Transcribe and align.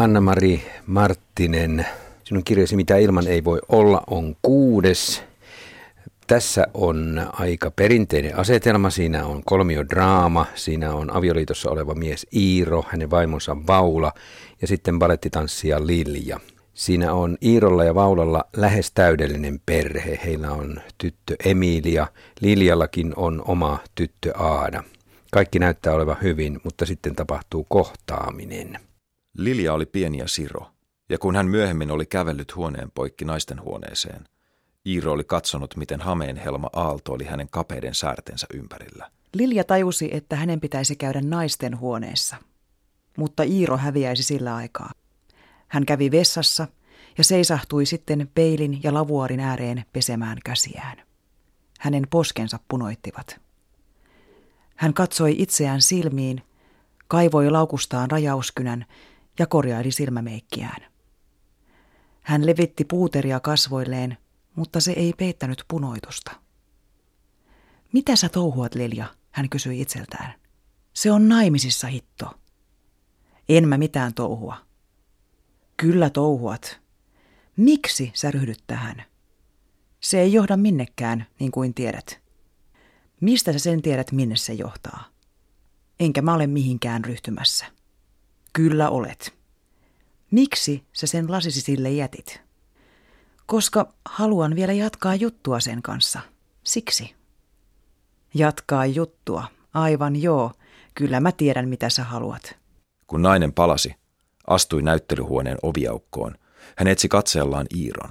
Anna-Mari 0.00 0.62
Marttinen, 0.86 1.86
sinun 2.24 2.44
kirjasi 2.44 2.76
Mitä 2.76 2.96
ilman 2.96 3.26
ei 3.26 3.44
voi 3.44 3.58
olla 3.68 4.02
on 4.10 4.36
kuudes. 4.42 5.22
Tässä 6.26 6.66
on 6.74 7.26
aika 7.32 7.70
perinteinen 7.70 8.38
asetelma. 8.38 8.90
Siinä 8.90 9.26
on 9.26 9.42
kolmiodraama, 9.44 10.46
siinä 10.54 10.94
on 10.94 11.16
avioliitossa 11.16 11.70
oleva 11.70 11.94
mies 11.94 12.26
Iiro, 12.36 12.84
hänen 12.88 13.10
vaimonsa 13.10 13.56
Vaula 13.66 14.12
ja 14.60 14.66
sitten 14.68 14.98
balettitanssija 14.98 15.86
Lilja. 15.86 16.40
Siinä 16.74 17.12
on 17.12 17.38
Iirolla 17.44 17.84
ja 17.84 17.94
Vaulalla 17.94 18.44
lähes 18.56 18.92
täydellinen 18.92 19.60
perhe. 19.66 20.20
Heillä 20.24 20.52
on 20.52 20.80
tyttö 20.98 21.36
Emilia, 21.44 22.06
Liljallakin 22.40 23.12
on 23.16 23.42
oma 23.46 23.78
tyttö 23.94 24.32
Aada. 24.36 24.82
Kaikki 25.32 25.58
näyttää 25.58 25.94
olevan 25.94 26.16
hyvin, 26.22 26.60
mutta 26.64 26.86
sitten 26.86 27.16
tapahtuu 27.16 27.66
kohtaaminen. 27.68 28.89
Lilja 29.38 29.72
oli 29.72 29.86
pieni 29.86 30.18
ja 30.18 30.28
siro, 30.28 30.70
ja 31.08 31.18
kun 31.18 31.36
hän 31.36 31.46
myöhemmin 31.46 31.90
oli 31.90 32.06
kävellyt 32.06 32.56
huoneen 32.56 32.90
poikki 32.90 33.24
naisten 33.24 33.62
huoneeseen, 33.62 34.24
Iiro 34.86 35.12
oli 35.12 35.24
katsonut, 35.24 35.76
miten 35.76 36.00
hameen 36.00 36.36
helma 36.36 36.70
aaltoili 36.72 37.24
hänen 37.24 37.48
kapeiden 37.50 37.94
säärtensä 37.94 38.46
ympärillä. 38.54 39.10
Lilja 39.34 39.64
tajusi, 39.64 40.08
että 40.12 40.36
hänen 40.36 40.60
pitäisi 40.60 40.96
käydä 40.96 41.20
naisten 41.20 41.80
huoneessa. 41.80 42.36
Mutta 43.16 43.42
Iiro 43.42 43.76
häviäisi 43.76 44.22
sillä 44.22 44.56
aikaa. 44.56 44.90
Hän 45.68 45.86
kävi 45.86 46.10
vessassa 46.10 46.68
ja 47.18 47.24
seisahtui 47.24 47.86
sitten 47.86 48.30
peilin 48.34 48.80
ja 48.82 48.94
lavuarin 48.94 49.40
ääreen 49.40 49.84
pesemään 49.92 50.38
käsiään. 50.44 50.96
Hänen 51.80 52.06
poskensa 52.10 52.58
punoittivat. 52.68 53.40
Hän 54.76 54.94
katsoi 54.94 55.34
itseään 55.38 55.82
silmiin, 55.82 56.42
kaivoi 57.08 57.50
laukustaan 57.50 58.10
rajauskynän 58.10 58.86
ja 59.38 59.46
korjaili 59.46 59.90
silmämeikkiään. 59.90 60.92
Hän 62.20 62.46
levitti 62.46 62.84
puuteria 62.84 63.40
kasvoilleen, 63.40 64.18
mutta 64.56 64.80
se 64.80 64.92
ei 64.92 65.12
peittänyt 65.12 65.64
punoitusta. 65.68 66.30
Mitä 67.92 68.16
sä 68.16 68.28
touhuat, 68.28 68.74
Lilja? 68.74 69.06
hän 69.30 69.48
kysyi 69.48 69.80
itseltään. 69.80 70.34
Se 70.92 71.12
on 71.12 71.28
naimisissa 71.28 71.86
hitto. 71.86 72.30
En 73.48 73.68
mä 73.68 73.78
mitään 73.78 74.14
touhua. 74.14 74.56
Kyllä 75.76 76.10
touhuat. 76.10 76.80
Miksi 77.56 78.10
sä 78.14 78.30
ryhdyt 78.30 78.64
tähän? 78.66 79.02
Se 80.00 80.20
ei 80.20 80.32
johda 80.32 80.56
minnekään, 80.56 81.26
niin 81.40 81.50
kuin 81.50 81.74
tiedät. 81.74 82.20
Mistä 83.20 83.52
sä 83.52 83.58
sen 83.58 83.82
tiedät, 83.82 84.12
minne 84.12 84.36
se 84.36 84.52
johtaa? 84.52 85.04
Enkä 86.00 86.22
mä 86.22 86.34
ole 86.34 86.46
mihinkään 86.46 87.04
ryhtymässä. 87.04 87.66
Kyllä 88.52 88.90
olet. 88.90 89.34
Miksi 90.30 90.84
sä 90.92 91.06
sen 91.06 91.32
lasisi 91.32 91.60
sille 91.60 91.90
jätit? 91.90 92.40
Koska 93.46 93.92
haluan 94.04 94.56
vielä 94.56 94.72
jatkaa 94.72 95.14
juttua 95.14 95.60
sen 95.60 95.82
kanssa. 95.82 96.20
Siksi. 96.64 97.14
Jatkaa 98.34 98.86
juttua. 98.86 99.44
Aivan 99.74 100.22
joo. 100.22 100.52
Kyllä 100.94 101.20
mä 101.20 101.32
tiedän, 101.32 101.68
mitä 101.68 101.88
sä 101.88 102.04
haluat. 102.04 102.56
Kun 103.06 103.22
nainen 103.22 103.52
palasi, 103.52 103.94
astui 104.46 104.82
näyttelyhuoneen 104.82 105.58
oviaukkoon. 105.62 106.34
Hän 106.76 106.88
etsi 106.88 107.08
katseellaan 107.08 107.66
Iiron. 107.76 108.10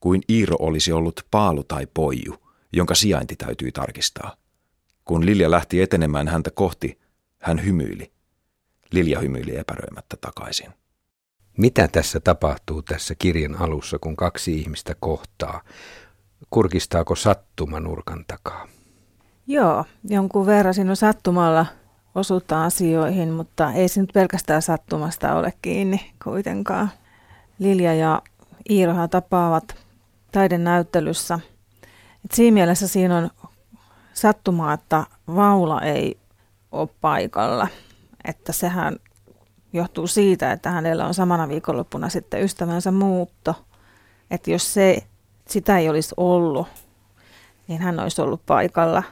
Kuin 0.00 0.22
Iiro 0.30 0.56
olisi 0.58 0.92
ollut 0.92 1.20
paalu 1.30 1.64
tai 1.64 1.86
poiju, 1.94 2.34
jonka 2.72 2.94
sijainti 2.94 3.36
täytyi 3.36 3.72
tarkistaa. 3.72 4.36
Kun 5.04 5.26
Lilja 5.26 5.50
lähti 5.50 5.82
etenemään 5.82 6.28
häntä 6.28 6.50
kohti, 6.50 6.98
hän 7.38 7.64
hymyili. 7.64 8.13
Lilja 8.92 9.20
hymyili 9.20 9.56
epäröimättä 9.56 10.16
takaisin. 10.20 10.70
Mitä 11.58 11.88
tässä 11.88 12.20
tapahtuu 12.20 12.82
tässä 12.82 13.14
kirjan 13.18 13.56
alussa, 13.60 13.98
kun 13.98 14.16
kaksi 14.16 14.58
ihmistä 14.58 14.94
kohtaa? 15.00 15.60
Kurkistaako 16.50 17.14
sattuma 17.14 17.80
nurkan 17.80 18.24
takaa? 18.26 18.68
Joo, 19.46 19.84
jonkun 20.08 20.46
verran 20.46 20.74
siinä 20.74 20.90
on 20.90 20.96
sattumalla 20.96 21.66
osuutta 22.14 22.64
asioihin, 22.64 23.30
mutta 23.30 23.72
ei 23.72 23.88
se 23.88 24.00
nyt 24.00 24.10
pelkästään 24.14 24.62
sattumasta 24.62 25.34
ole 25.34 25.52
kiinni 25.62 26.12
kuitenkaan. 26.24 26.90
Lilja 27.58 27.94
ja 27.94 28.22
Iirohan 28.70 29.10
tapaavat 29.10 29.76
taiden 30.32 30.64
näyttelyssä. 30.64 31.40
Et 32.24 32.30
siinä 32.32 32.54
mielessä 32.54 32.88
siinä 32.88 33.16
on 33.18 33.30
sattumaa, 34.14 34.72
että 34.72 35.06
Vaula 35.36 35.80
ei 35.80 36.18
ole 36.72 36.88
paikalla. 37.00 37.68
Että 38.24 38.52
sehän 38.52 38.96
johtuu 39.72 40.06
siitä, 40.06 40.52
että 40.52 40.70
hänellä 40.70 41.06
on 41.06 41.14
samana 41.14 41.48
viikonloppuna 41.48 42.08
sitten 42.08 42.42
ystävänsä 42.42 42.90
muutto. 42.90 43.54
Että 44.30 44.50
jos 44.50 44.74
se, 44.74 44.98
sitä 45.48 45.78
ei 45.78 45.88
olisi 45.88 46.14
ollut, 46.16 46.66
niin 47.68 47.80
hän 47.80 48.00
olisi 48.00 48.22
ollut 48.22 48.46
paikalla. 48.46 49.02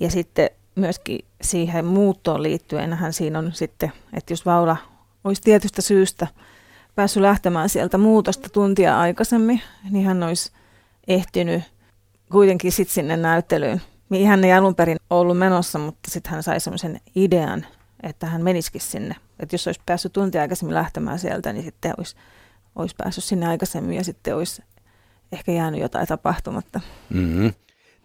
Ja 0.00 0.10
sitten 0.10 0.50
myöskin 0.74 1.18
siihen 1.42 1.84
muuttoon 1.84 2.42
liittyen 2.42 2.92
hän 2.92 3.12
siinä 3.12 3.38
on 3.38 3.52
sitten, 3.54 3.92
että 4.12 4.32
jos 4.32 4.46
Vaula 4.46 4.76
olisi 5.24 5.42
tietystä 5.42 5.82
syystä 5.82 6.26
päässyt 6.94 7.20
lähtemään 7.20 7.68
sieltä 7.68 7.98
muutosta 7.98 8.48
tuntia 8.48 9.00
aikaisemmin, 9.00 9.62
niin 9.90 10.06
hän 10.06 10.22
olisi 10.22 10.52
ehtinyt 11.08 11.62
kuitenkin 12.32 12.72
sitten 12.72 12.94
sinne 12.94 13.16
näyttelyyn. 13.16 13.82
Hän 14.26 14.44
ei 14.44 14.52
alun 14.52 14.74
perin 14.74 14.96
ollut 15.10 15.38
menossa, 15.38 15.78
mutta 15.78 16.10
sitten 16.10 16.32
hän 16.32 16.42
sai 16.42 16.60
semmoisen 16.60 17.00
idean, 17.14 17.66
että 18.08 18.26
hän 18.26 18.42
menisikin 18.42 18.80
sinne. 18.80 19.16
Että 19.40 19.54
jos 19.54 19.66
olisi 19.66 19.80
päässyt 19.86 20.12
tuntia 20.12 20.42
aikaisemmin 20.42 20.74
lähtemään 20.74 21.18
sieltä, 21.18 21.52
niin 21.52 21.64
sitten 21.64 21.94
olisi, 21.98 22.16
olisi 22.76 22.94
päässyt 22.98 23.24
sinne 23.24 23.46
aikaisemmin 23.46 23.96
ja 23.96 24.04
sitten 24.04 24.36
olisi 24.36 24.62
ehkä 25.32 25.52
jäänyt 25.52 25.80
jotain 25.80 26.06
tapahtumatta. 26.06 26.80
Mm-hmm. 27.10 27.52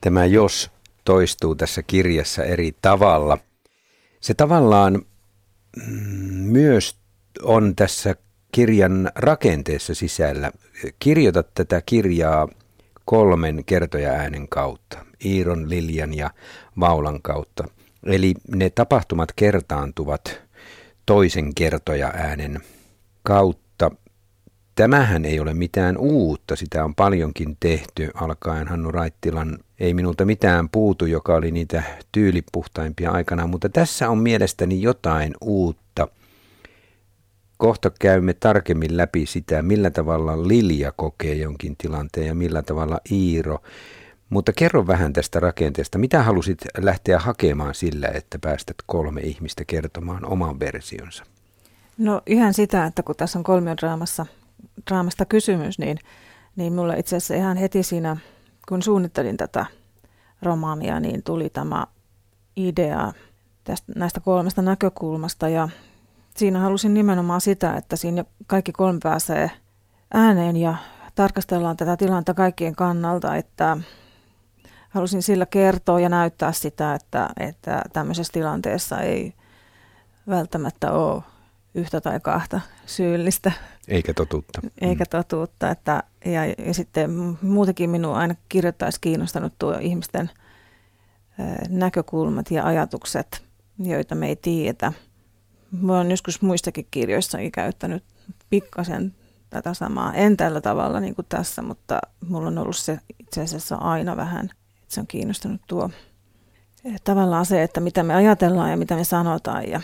Tämä 0.02 0.26
jos 0.26 0.72
toistuu 1.06 1.56
tässä 1.56 1.84
kirjassa 1.84 2.44
eri 2.44 2.76
tavalla. 2.82 3.38
Se 4.22 4.34
tavallaan 4.34 5.02
mm, 5.76 6.34
myös 6.34 6.96
on 7.44 7.76
tässä 7.76 8.16
kirjan 8.52 9.12
rakenteessa 9.16 9.96
sisällä. 9.96 10.52
Kirjoitat 11.00 11.54
tätä 11.54 11.82
kirjaa 11.86 12.48
kolmen 13.06 13.66
kertoja 13.66 14.10
äänen 14.10 14.50
kautta, 14.50 15.06
Iiron, 15.26 15.70
Liljan 15.70 16.14
ja 16.14 16.30
Vaulan 16.80 17.22
kautta. 17.22 17.64
Eli 18.06 18.34
ne 18.56 18.70
tapahtumat 18.70 19.30
kertaantuvat 19.36 20.42
toisen 21.06 21.56
kertoja 21.56 22.08
äänen 22.08 22.60
kautta 23.24 23.62
Tämähän 24.76 25.26
ei 25.26 25.40
ole 25.40 25.54
mitään 25.54 25.98
uutta, 25.98 26.56
sitä 26.56 26.84
on 26.84 26.96
paljonkin 26.96 27.58
tehty, 27.60 28.10
alkaen 28.14 28.68
Hannu 28.68 28.92
Raittilan 28.92 29.58
Ei 29.80 29.94
minulta 29.94 30.26
mitään 30.26 30.70
puutu, 30.70 31.06
joka 31.06 31.36
oli 31.36 31.52
niitä 31.52 31.84
tyylipuhtaimpia 32.12 33.12
aikana, 33.12 33.48
mutta 33.48 33.70
tässä 33.70 34.10
on 34.10 34.18
mielestäni 34.18 34.82
jotain 34.82 35.34
uutta. 35.42 36.08
Kohta 37.58 37.92
käymme 38.00 38.34
tarkemmin 38.34 38.98
läpi 38.98 39.26
sitä, 39.26 39.62
millä 39.62 39.90
tavalla 39.90 40.48
Lilja 40.48 40.92
kokee 40.92 41.36
jonkin 41.36 41.76
tilanteen 41.78 42.28
ja 42.28 42.36
millä 42.36 42.62
tavalla 42.62 43.00
Iiro. 43.12 43.60
Mutta 44.32 44.54
kerro 44.54 44.88
vähän 44.88 45.14
tästä 45.14 45.40
rakenteesta. 45.40 45.98
Mitä 45.98 46.24
halusit 46.24 46.58
lähteä 46.78 47.20
hakemaan 47.20 47.76
sillä, 47.76 48.08
että 48.08 48.40
päästät 48.40 48.76
kolme 48.86 49.22
ihmistä 49.22 49.66
kertomaan 49.66 50.26
oman 50.26 50.60
versionsa? 50.60 51.24
No 51.98 52.22
ihan 52.26 52.54
sitä, 52.54 52.86
että 52.86 53.04
kun 53.04 53.16
tässä 53.16 53.40
on 53.40 53.44
kolmiodraamassa 53.44 54.26
draamasta 54.90 55.26
kysymys, 55.26 55.80
niin, 55.80 55.98
niin 56.56 56.74
mulle 56.74 57.00
itse 57.00 57.16
asiassa 57.16 57.36
ihan 57.36 57.58
heti 57.58 57.84
siinä, 57.84 58.18
kun 58.70 58.82
suunnittelin 58.82 59.38
tätä 59.38 59.66
romaania, 60.42 61.00
niin 61.00 61.24
tuli 61.24 61.50
tämä 61.50 61.88
idea 62.56 63.14
tästä, 63.64 63.94
näistä 63.96 64.20
kolmesta 64.20 64.62
näkökulmasta 64.62 65.50
ja 65.50 65.70
siinä 66.38 66.60
halusin 66.60 66.94
nimenomaan 66.94 67.42
sitä, 67.42 67.76
että 67.78 67.96
siinä 67.96 68.26
kaikki 68.48 68.72
kolme 68.72 69.00
pääsee 69.04 69.52
ääneen 70.14 70.58
ja 70.58 70.76
tarkastellaan 71.16 71.78
tätä 71.78 71.98
tilannetta 71.98 72.34
kaikkien 72.34 72.76
kannalta, 72.76 73.36
että 73.36 73.78
halusin 74.92 75.24
sillä 75.24 75.46
kertoa 75.46 76.00
ja 76.00 76.10
näyttää 76.10 76.52
sitä, 76.52 76.96
että, 76.96 77.30
että 77.40 77.82
tämmöisessä 77.94 78.34
tilanteessa 78.34 79.02
ei 79.02 79.34
välttämättä 80.28 80.92
ole 80.92 81.24
yhtä 81.76 82.02
tai 82.02 82.20
kahta 82.20 82.62
syyllistä. 82.86 83.52
Eikä 83.88 84.14
totuutta. 84.14 84.62
Eikä 84.82 85.04
mm. 85.04 85.10
totuutta. 85.10 85.70
Että, 85.70 86.04
ja, 86.26 86.46
ja 86.46 86.74
sitten 86.74 87.38
muutenkin 87.42 87.90
minua 87.90 88.18
aina 88.18 88.36
kirjoittaisi 88.50 89.02
kiinnostanut 89.02 89.54
tuo 89.60 89.78
ihmisten 89.80 90.30
näkökulmat 91.70 92.52
ja 92.52 92.66
ajatukset, 92.66 93.44
joita 93.80 94.16
me 94.16 94.28
ei 94.28 94.36
tiedetä. 94.36 94.94
Mä 95.82 95.98
olen 95.98 96.12
joskus 96.12 96.42
muistakin 96.42 96.88
kirjoissakin 96.92 97.52
käyttänyt 97.52 98.04
pikkasen 98.50 99.16
tätä 99.50 99.74
samaa. 99.74 100.14
En 100.14 100.38
tällä 100.38 100.62
tavalla 100.62 101.00
niin 101.00 101.16
kuin 101.16 101.26
tässä, 101.30 101.62
mutta 101.62 102.00
mulla 102.28 102.48
on 102.48 102.58
ollut 102.58 102.78
se 102.78 103.00
itse 103.20 103.42
asiassa 103.42 103.76
aina 103.76 104.16
vähän, 104.16 104.50
se 104.92 105.00
on 105.00 105.08
kiinnostanut 105.08 105.62
tuo 105.68 105.90
tavallaan 107.04 107.46
se, 107.46 107.64
että 107.64 107.80
mitä 107.80 108.04
me 108.04 108.16
ajatellaan 108.16 108.72
ja 108.72 108.78
mitä 108.78 108.96
me 108.96 109.04
sanotaan 109.04 109.70
ja 109.70 109.82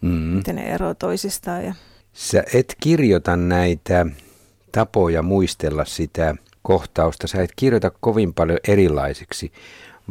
mm. 0.00 0.10
miten 0.10 0.56
ne 0.56 0.62
eroavat 0.62 0.98
toisistaan. 0.98 1.64
Ja 1.64 1.74
Sä 2.12 2.44
et 2.54 2.76
kirjoita 2.80 3.36
näitä 3.36 4.06
tapoja 4.72 5.22
muistella 5.22 5.84
sitä 5.84 6.34
kohtausta, 6.62 7.26
sä 7.26 7.42
et 7.42 7.52
kirjoita 7.56 7.90
kovin 8.00 8.34
paljon 8.34 8.58
erilaisiksi, 8.68 9.52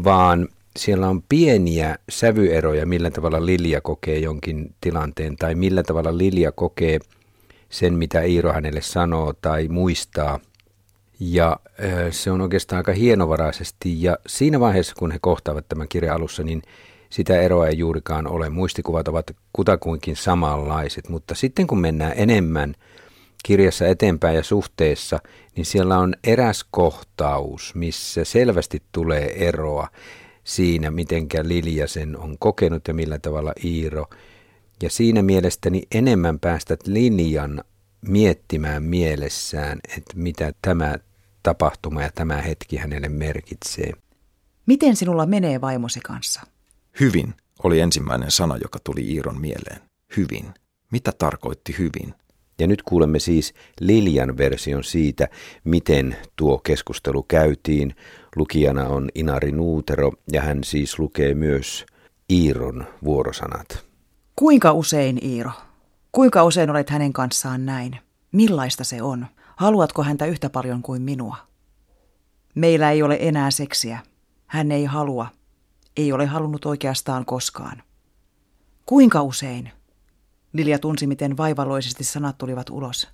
vaan 0.04 0.48
siellä 0.78 1.08
on 1.08 1.24
pieniä 1.30 1.96
sävyeroja, 2.10 2.86
millä 2.86 3.12
tavalla 3.12 3.46
Lilja 3.46 3.82
kokee 3.82 4.20
jonkin 4.20 4.76
tilanteen 4.82 5.36
tai 5.36 5.56
millä 5.56 5.84
tavalla 5.84 6.18
Lilja 6.18 6.52
kokee 6.52 7.00
sen, 7.70 7.94
mitä 7.94 8.22
Iiro 8.22 8.54
hänelle 8.54 8.82
sanoo 8.82 9.34
tai 9.42 9.68
muistaa. 9.68 10.40
Ja 11.20 11.60
se 12.12 12.32
on 12.32 12.42
oikeastaan 12.42 12.78
aika 12.78 12.92
hienovaraisesti 12.92 14.04
ja 14.04 14.18
siinä 14.28 14.60
vaiheessa, 14.60 14.96
kun 15.00 15.12
he 15.12 15.20
kohtaavat 15.22 15.66
tämän 15.70 15.88
kirjan 15.88 16.16
alussa, 16.16 16.44
niin 16.44 16.62
sitä 17.10 17.42
eroa 17.42 17.68
ei 17.68 17.78
juurikaan 17.78 18.28
ole. 18.28 18.50
Muistikuvat 18.50 19.08
ovat 19.08 19.32
kutakuinkin 19.54 20.16
samanlaiset, 20.16 21.10
mutta 21.10 21.36
sitten 21.36 21.68
kun 21.68 21.80
mennään 21.80 22.14
enemmän 22.16 22.76
kirjassa 23.44 23.88
eteenpäin 23.88 24.36
ja 24.36 24.44
suhteessa, 24.44 25.20
niin 25.56 25.66
siellä 25.66 25.98
on 25.98 26.14
eräs 26.24 26.66
kohtaus, 26.72 27.76
missä 27.76 28.24
selvästi 28.24 28.82
tulee 28.92 29.48
eroa 29.48 29.88
siinä, 30.44 30.92
mitenkä 30.92 31.48
Lilja 31.48 31.88
sen 31.88 32.18
on 32.18 32.36
kokenut 32.40 32.88
ja 32.88 32.94
millä 32.94 33.20
tavalla 33.20 33.54
Iiro. 33.66 34.06
Ja 34.84 34.90
siinä 34.90 35.22
mielestäni 35.22 35.84
enemmän 35.92 36.40
päästät 36.40 36.88
linjan 36.88 37.64
miettimään 38.02 38.84
mielessään, 38.84 39.80
että 39.98 40.14
mitä 40.16 40.54
tämä 40.62 40.96
tapahtuma 41.48 42.02
ja 42.02 42.10
tämä 42.16 42.42
hetki 42.42 42.78
hänelle 42.78 43.10
merkitsee. 43.10 43.92
Miten 44.66 44.96
sinulla 44.96 45.26
menee 45.26 45.62
vaimosi 45.62 46.00
kanssa? 46.00 46.42
Hyvin 47.00 47.34
oli 47.64 47.80
ensimmäinen 47.80 48.32
sana, 48.32 48.58
joka 48.58 48.80
tuli 48.84 49.14
Iiron 49.14 49.42
mieleen. 49.42 49.82
Hyvin. 50.18 50.46
Mitä 50.92 51.12
tarkoitti 51.18 51.76
hyvin? 51.78 52.14
Ja 52.60 52.68
nyt 52.68 52.82
kuulemme 52.82 53.20
siis 53.20 53.54
Liljan 53.80 54.38
version 54.38 54.84
siitä, 54.84 55.28
miten 55.64 56.16
tuo 56.36 56.58
keskustelu 56.58 57.24
käytiin. 57.24 57.96
Lukijana 58.36 58.88
on 58.88 59.10
Inari 59.16 59.52
Nuutero 59.52 60.12
ja 60.32 60.42
hän 60.42 60.64
siis 60.64 61.00
lukee 61.00 61.34
myös 61.34 61.86
Iiron 62.32 62.88
vuorosanat. 63.04 63.86
Kuinka 64.36 64.74
usein, 64.74 65.26
Iiro? 65.26 65.52
Kuinka 66.12 66.44
usein 66.44 66.70
olet 66.70 66.90
hänen 66.90 67.14
kanssaan 67.14 67.66
näin? 67.66 67.98
Millaista 68.32 68.84
se 68.84 69.02
on? 69.02 69.28
Haluatko 69.58 70.04
häntä 70.04 70.26
yhtä 70.26 70.50
paljon 70.50 70.82
kuin 70.82 71.02
minua? 71.02 71.38
Meillä 72.56 72.92
ei 72.92 73.04
ole 73.04 73.18
enää 73.22 73.52
seksiä. 73.52 74.00
Hän 74.48 74.72
ei 74.72 74.86
halua. 74.86 75.28
Ei 75.98 76.14
ole 76.14 76.26
halunnut 76.26 76.66
oikeastaan 76.66 77.26
koskaan. 77.26 77.84
Kuinka 78.86 79.22
usein? 79.22 79.72
Lilja 80.54 80.80
tunsi, 80.80 81.08
miten 81.08 81.38
vaivalloisesti 81.38 82.04
sanat 82.04 82.38
tulivat 82.38 82.70
ulos. 82.70 83.08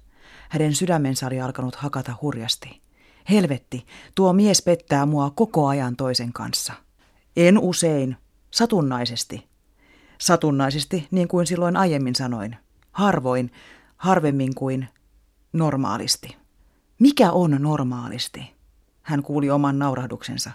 Hänen 0.49 0.75
sydämensä 0.75 1.27
oli 1.27 1.41
alkanut 1.41 1.75
hakata 1.75 2.15
hurjasti. 2.21 2.81
Helvetti, 3.29 3.85
tuo 4.15 4.33
mies 4.33 4.61
pettää 4.61 5.05
mua 5.05 5.29
koko 5.29 5.67
ajan 5.67 5.95
toisen 5.95 6.33
kanssa. 6.33 6.73
En 7.37 7.57
usein, 7.57 8.17
satunnaisesti. 8.51 9.47
Satunnaisesti, 10.17 11.07
niin 11.11 11.27
kuin 11.27 11.47
silloin 11.47 11.77
aiemmin 11.77 12.15
sanoin. 12.15 12.57
Harvoin, 12.91 13.51
harvemmin 13.97 14.55
kuin 14.55 14.87
normaalisti. 15.53 16.35
Mikä 16.99 17.31
on 17.31 17.57
normaalisti? 17.59 18.53
Hän 19.01 19.23
kuuli 19.23 19.49
oman 19.49 19.79
naurahduksensa. 19.79 20.51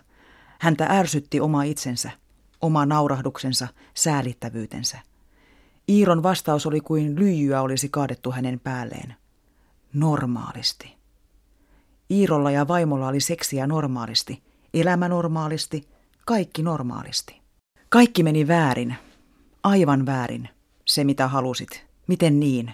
Häntä 0.61 0.87
ärsytti 0.91 1.41
oma 1.41 1.63
itsensä, 1.63 2.11
oma 2.61 2.87
naurahduksensa, 2.87 3.69
säälittävyytensä. 3.95 4.99
Iiron 5.89 6.23
vastaus 6.23 6.67
oli 6.67 6.81
kuin 6.81 7.19
lyijyä 7.19 7.63
olisi 7.63 7.89
kaadettu 7.89 8.31
hänen 8.31 8.61
päälleen. 8.61 9.15
Normaalisti. 9.95 10.97
Iirolla 12.11 12.51
ja 12.51 12.69
vaimolla 12.69 13.09
oli 13.09 13.21
seksiä 13.21 13.67
normaalisti, 13.67 14.43
elämä 14.75 15.09
normaalisti, 15.09 15.89
kaikki 16.27 16.63
normaalisti. 16.63 17.41
Kaikki 17.89 18.23
meni 18.23 18.49
väärin, 18.49 18.97
aivan 19.63 20.07
väärin, 20.07 20.49
se 20.85 21.05
mitä 21.05 21.29
halusit. 21.29 21.87
Miten 22.07 22.41
niin? 22.41 22.73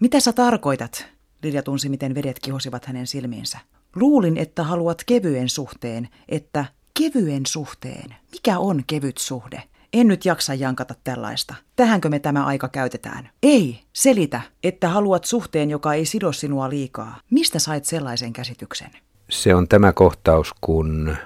Mitä 0.00 0.20
sä 0.20 0.32
tarkoitat? 0.32 1.11
Lilja 1.42 1.62
tunsi, 1.62 1.88
miten 1.88 2.14
vedet 2.14 2.38
kihosivat 2.38 2.84
hänen 2.84 3.06
silmiinsä. 3.06 3.58
Luulin, 3.96 4.36
että 4.36 4.64
haluat 4.64 5.02
kevyen 5.06 5.48
suhteen, 5.48 6.08
että 6.28 6.64
kevyen 6.98 7.46
suhteen. 7.46 8.14
Mikä 8.32 8.58
on 8.58 8.82
kevyt 8.86 9.18
suhde? 9.18 9.62
En 9.92 10.08
nyt 10.08 10.24
jaksa 10.24 10.54
jankata 10.54 10.94
tällaista. 11.04 11.54
Tähänkö 11.76 12.08
me 12.08 12.18
tämä 12.18 12.46
aika 12.46 12.68
käytetään? 12.68 13.30
Ei, 13.42 13.80
selitä, 13.92 14.40
että 14.62 14.88
haluat 14.88 15.24
suhteen, 15.24 15.70
joka 15.70 15.94
ei 15.94 16.06
sido 16.06 16.32
sinua 16.32 16.70
liikaa. 16.70 17.20
Mistä 17.30 17.58
sait 17.58 17.84
sellaisen 17.84 18.32
käsityksen? 18.32 18.90
Se 19.30 19.54
on 19.54 19.68
tämä 19.68 19.92
kohtaus, 19.92 20.54
kun 20.60 21.16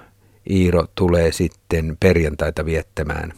Iiro 0.49 0.85
tulee 0.95 1.31
sitten 1.31 1.97
perjantaita 1.99 2.65
viettämään 2.65 3.33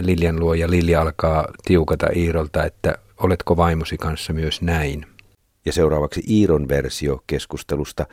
Liljan 0.00 0.40
luo 0.40 0.54
ja 0.54 0.70
Lilja 0.70 1.00
alkaa 1.00 1.48
tiukata 1.64 2.06
Iirolta, 2.16 2.64
että 2.64 2.98
oletko 3.16 3.56
vaimosi 3.56 3.96
kanssa 3.96 4.32
myös 4.32 4.62
näin. 4.62 5.06
Ja 5.64 5.72
seuraavaksi 5.72 6.22
Iiron 6.28 6.68
versio 6.68 7.24
keskustelusta 7.26 8.06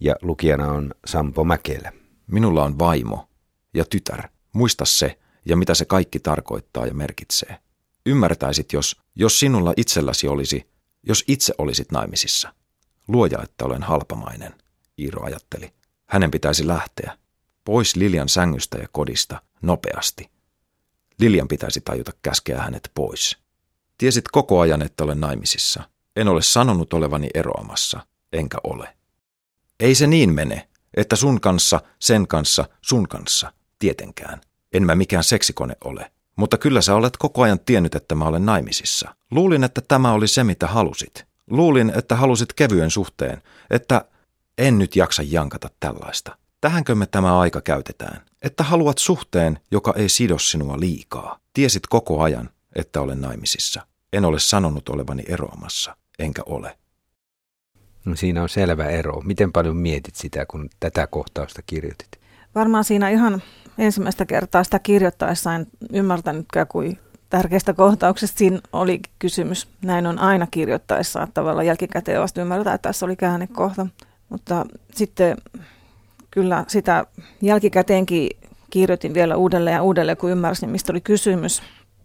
ja 0.00 0.16
lukijana 0.22 0.72
on 0.72 0.94
Sampo 1.06 1.44
Mäkelä. 1.44 1.92
Minulla 2.26 2.64
on 2.64 2.78
vaimo 2.78 3.28
ja 3.74 3.84
tytär. 3.84 4.28
Muista 4.52 4.84
se, 4.84 5.18
ja 5.44 5.56
mitä 5.56 5.74
se 5.74 5.84
kaikki 5.84 6.20
tarkoittaa 6.20 6.86
ja 6.86 6.94
merkitsee. 6.94 7.56
Ymmärtäisit, 8.06 8.72
jos, 8.72 9.02
jos 9.14 9.40
sinulla 9.40 9.74
itselläsi 9.76 10.28
olisi, 10.28 10.66
jos 11.02 11.24
itse 11.28 11.54
olisit 11.58 11.92
naimisissa. 11.92 12.54
Luoja, 13.08 13.42
että 13.42 13.64
olen 13.64 13.82
halpamainen, 13.82 14.54
Iiro 14.98 15.24
ajatteli. 15.24 15.72
Hänen 16.06 16.30
pitäisi 16.30 16.66
lähteä. 16.66 17.18
Pois 17.64 17.96
Lilian 17.96 18.28
sängystä 18.28 18.78
ja 18.78 18.88
kodista, 18.92 19.42
nopeasti. 19.62 20.30
Lilian 21.18 21.48
pitäisi 21.48 21.80
tajuta 21.80 22.12
käskeä 22.22 22.62
hänet 22.62 22.90
pois. 22.94 23.38
Tiesit 23.98 24.24
koko 24.32 24.60
ajan, 24.60 24.82
että 24.82 25.04
olen 25.04 25.20
naimisissa. 25.20 25.82
En 26.16 26.28
ole 26.28 26.42
sanonut 26.42 26.92
olevani 26.92 27.28
eroamassa, 27.34 28.06
enkä 28.32 28.58
ole. 28.64 28.96
Ei 29.80 29.94
se 29.94 30.06
niin 30.06 30.34
mene, 30.34 30.68
että 30.94 31.16
sun 31.16 31.40
kanssa, 31.40 31.80
sen 31.98 32.28
kanssa, 32.28 32.64
sun 32.80 33.08
kanssa, 33.08 33.52
tietenkään. 33.78 34.40
En 34.72 34.86
mä 34.86 34.94
mikään 34.94 35.24
seksikone 35.24 35.76
ole. 35.84 36.10
Mutta 36.36 36.58
kyllä 36.58 36.80
sä 36.80 36.94
olet 36.94 37.16
koko 37.16 37.42
ajan 37.42 37.60
tiennyt, 37.60 37.94
että 37.94 38.14
mä 38.14 38.24
olen 38.24 38.46
naimisissa. 38.46 39.14
Luulin, 39.30 39.64
että 39.64 39.80
tämä 39.80 40.12
oli 40.12 40.28
se, 40.28 40.44
mitä 40.44 40.66
halusit. 40.66 41.26
Luulin, 41.50 41.92
että 41.96 42.16
halusit 42.16 42.52
kevyen 42.52 42.90
suhteen, 42.90 43.42
että 43.70 44.04
en 44.58 44.78
nyt 44.78 44.96
jaksa 44.96 45.22
jankata 45.22 45.70
tällaista. 45.80 46.38
Tähänkö 46.60 46.94
me 46.94 47.06
tämä 47.06 47.38
aika 47.38 47.60
käytetään? 47.60 48.22
Että 48.42 48.64
haluat 48.64 48.98
suhteen, 48.98 49.60
joka 49.70 49.94
ei 49.96 50.08
sido 50.08 50.38
sinua 50.38 50.80
liikaa. 50.80 51.38
Tiesit 51.52 51.86
koko 51.86 52.22
ajan, 52.22 52.50
että 52.76 53.00
olen 53.00 53.20
naimisissa. 53.20 53.86
En 54.12 54.24
ole 54.24 54.38
sanonut 54.40 54.88
olevani 54.88 55.22
eroamassa, 55.28 55.96
enkä 56.18 56.42
ole. 56.46 56.76
No 58.04 58.16
siinä 58.16 58.42
on 58.42 58.48
selvä 58.48 58.86
ero. 58.86 59.20
Miten 59.20 59.52
paljon 59.52 59.76
mietit 59.76 60.14
sitä, 60.14 60.46
kun 60.46 60.68
tätä 60.80 61.06
kohtausta 61.06 61.62
kirjoitit? 61.66 62.08
Varmaan 62.54 62.84
siinä 62.84 63.08
ihan 63.08 63.42
ensimmäistä 63.78 64.26
kertaa 64.26 64.64
sitä 64.64 64.78
kirjoittaessa 64.78 65.54
en 65.54 65.66
ymmärtänytkään, 65.92 66.66
kuin 66.66 66.98
tärkeästä 67.30 67.74
kohtauksesta 67.74 68.38
siinä 68.38 68.58
oli 68.72 69.00
kysymys. 69.18 69.68
Näin 69.82 70.06
on 70.06 70.18
aina 70.18 70.46
kirjoittaessa, 70.50 71.22
että 71.22 71.34
tavallaan 71.34 71.66
jälkikäteen 71.66 72.20
vasta 72.20 72.40
ymmärtää, 72.40 72.74
että 72.74 72.88
tässä 72.88 73.06
oli 73.06 73.16
käännekohta. 73.16 73.86
Mutta 74.28 74.66
sitten 74.94 75.36
kyllä 76.30 76.64
sitä 76.68 77.06
jälkikäteenkin 77.42 78.30
kirjoitin 78.70 79.14
vielä 79.14 79.36
uudelleen 79.36 79.74
ja 79.74 79.82
uudelleen, 79.82 80.16
kun 80.16 80.30
ymmärsin, 80.30 80.70
mistä 80.70 80.92
oli 80.92 81.00
kysymys. 81.00 81.62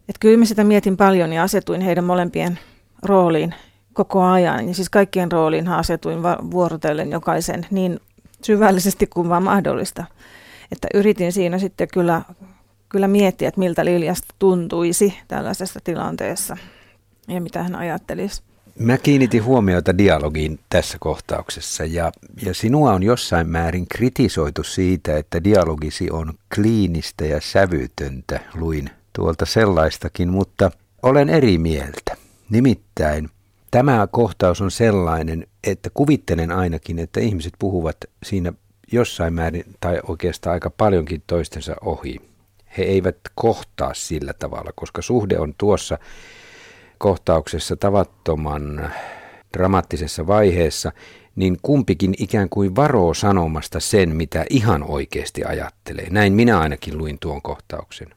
Että 0.08 0.20
kyllä 0.20 0.36
mä 0.36 0.44
sitä 0.44 0.64
mietin 0.64 0.96
paljon 0.96 1.32
ja 1.32 1.42
asetuin 1.42 1.80
heidän 1.80 2.04
molempien 2.04 2.58
rooliin 3.02 3.54
koko 3.92 4.22
ajan. 4.22 4.68
Ja 4.68 4.74
siis 4.74 4.90
kaikkien 4.90 5.32
rooliin 5.32 5.68
asetuin 5.68 6.22
vuorotellen 6.50 7.10
jokaisen 7.10 7.66
niin 7.70 8.00
syvällisesti 8.42 9.06
kuin 9.06 9.28
vaan 9.28 9.42
mahdollista. 9.42 10.04
Että 10.72 10.88
yritin 10.94 11.32
siinä 11.32 11.58
sitten 11.58 11.88
kyllä, 11.92 12.22
kyllä 12.88 13.08
miettiä, 13.08 13.48
että 13.48 13.58
miltä 13.58 13.84
Liljasta 13.84 14.34
tuntuisi 14.38 15.14
tällaisessa 15.28 15.80
tilanteessa 15.84 16.56
ja 17.28 17.40
mitä 17.40 17.62
hän 17.62 17.74
ajattelisi. 17.74 18.42
Mä 18.78 18.98
kiinnitin 18.98 19.44
huomiota 19.44 19.98
dialogiin 19.98 20.58
tässä 20.70 20.98
kohtauksessa 21.00 21.84
ja, 21.84 22.12
ja 22.44 22.54
sinua 22.54 22.92
on 22.92 23.02
jossain 23.02 23.48
määrin 23.48 23.86
kritisoitu 23.88 24.62
siitä, 24.64 25.16
että 25.16 25.44
dialogisi 25.44 26.10
on 26.10 26.32
kliinistä 26.54 27.24
ja 27.24 27.40
sävytöntä, 27.40 28.40
luin 28.54 28.90
tuolta 29.12 29.46
sellaistakin, 29.46 30.30
mutta 30.30 30.70
olen 31.02 31.28
eri 31.28 31.58
mieltä. 31.58 32.16
Nimittäin 32.50 33.30
tämä 33.72 34.08
kohtaus 34.10 34.60
on 34.60 34.70
sellainen, 34.70 35.46
että 35.64 35.90
kuvittelen 35.94 36.50
ainakin, 36.50 36.98
että 36.98 37.20
ihmiset 37.20 37.52
puhuvat 37.58 37.96
siinä 38.22 38.52
jossain 38.92 39.34
määrin 39.34 39.64
tai 39.80 40.00
oikeastaan 40.08 40.54
aika 40.54 40.70
paljonkin 40.70 41.22
toistensa 41.26 41.76
ohi. 41.84 42.20
He 42.78 42.82
eivät 42.82 43.16
kohtaa 43.34 43.94
sillä 43.94 44.32
tavalla, 44.32 44.70
koska 44.74 45.02
suhde 45.02 45.38
on 45.38 45.54
tuossa 45.58 45.98
kohtauksessa 46.98 47.76
tavattoman 47.76 48.90
dramaattisessa 49.52 50.26
vaiheessa, 50.26 50.92
niin 51.36 51.58
kumpikin 51.62 52.14
ikään 52.18 52.48
kuin 52.48 52.76
varoo 52.76 53.14
sanomasta 53.14 53.80
sen, 53.80 54.16
mitä 54.16 54.44
ihan 54.50 54.82
oikeasti 54.82 55.44
ajattelee. 55.44 56.06
Näin 56.10 56.32
minä 56.32 56.60
ainakin 56.60 56.98
luin 56.98 57.18
tuon 57.18 57.42
kohtauksen. 57.42 58.08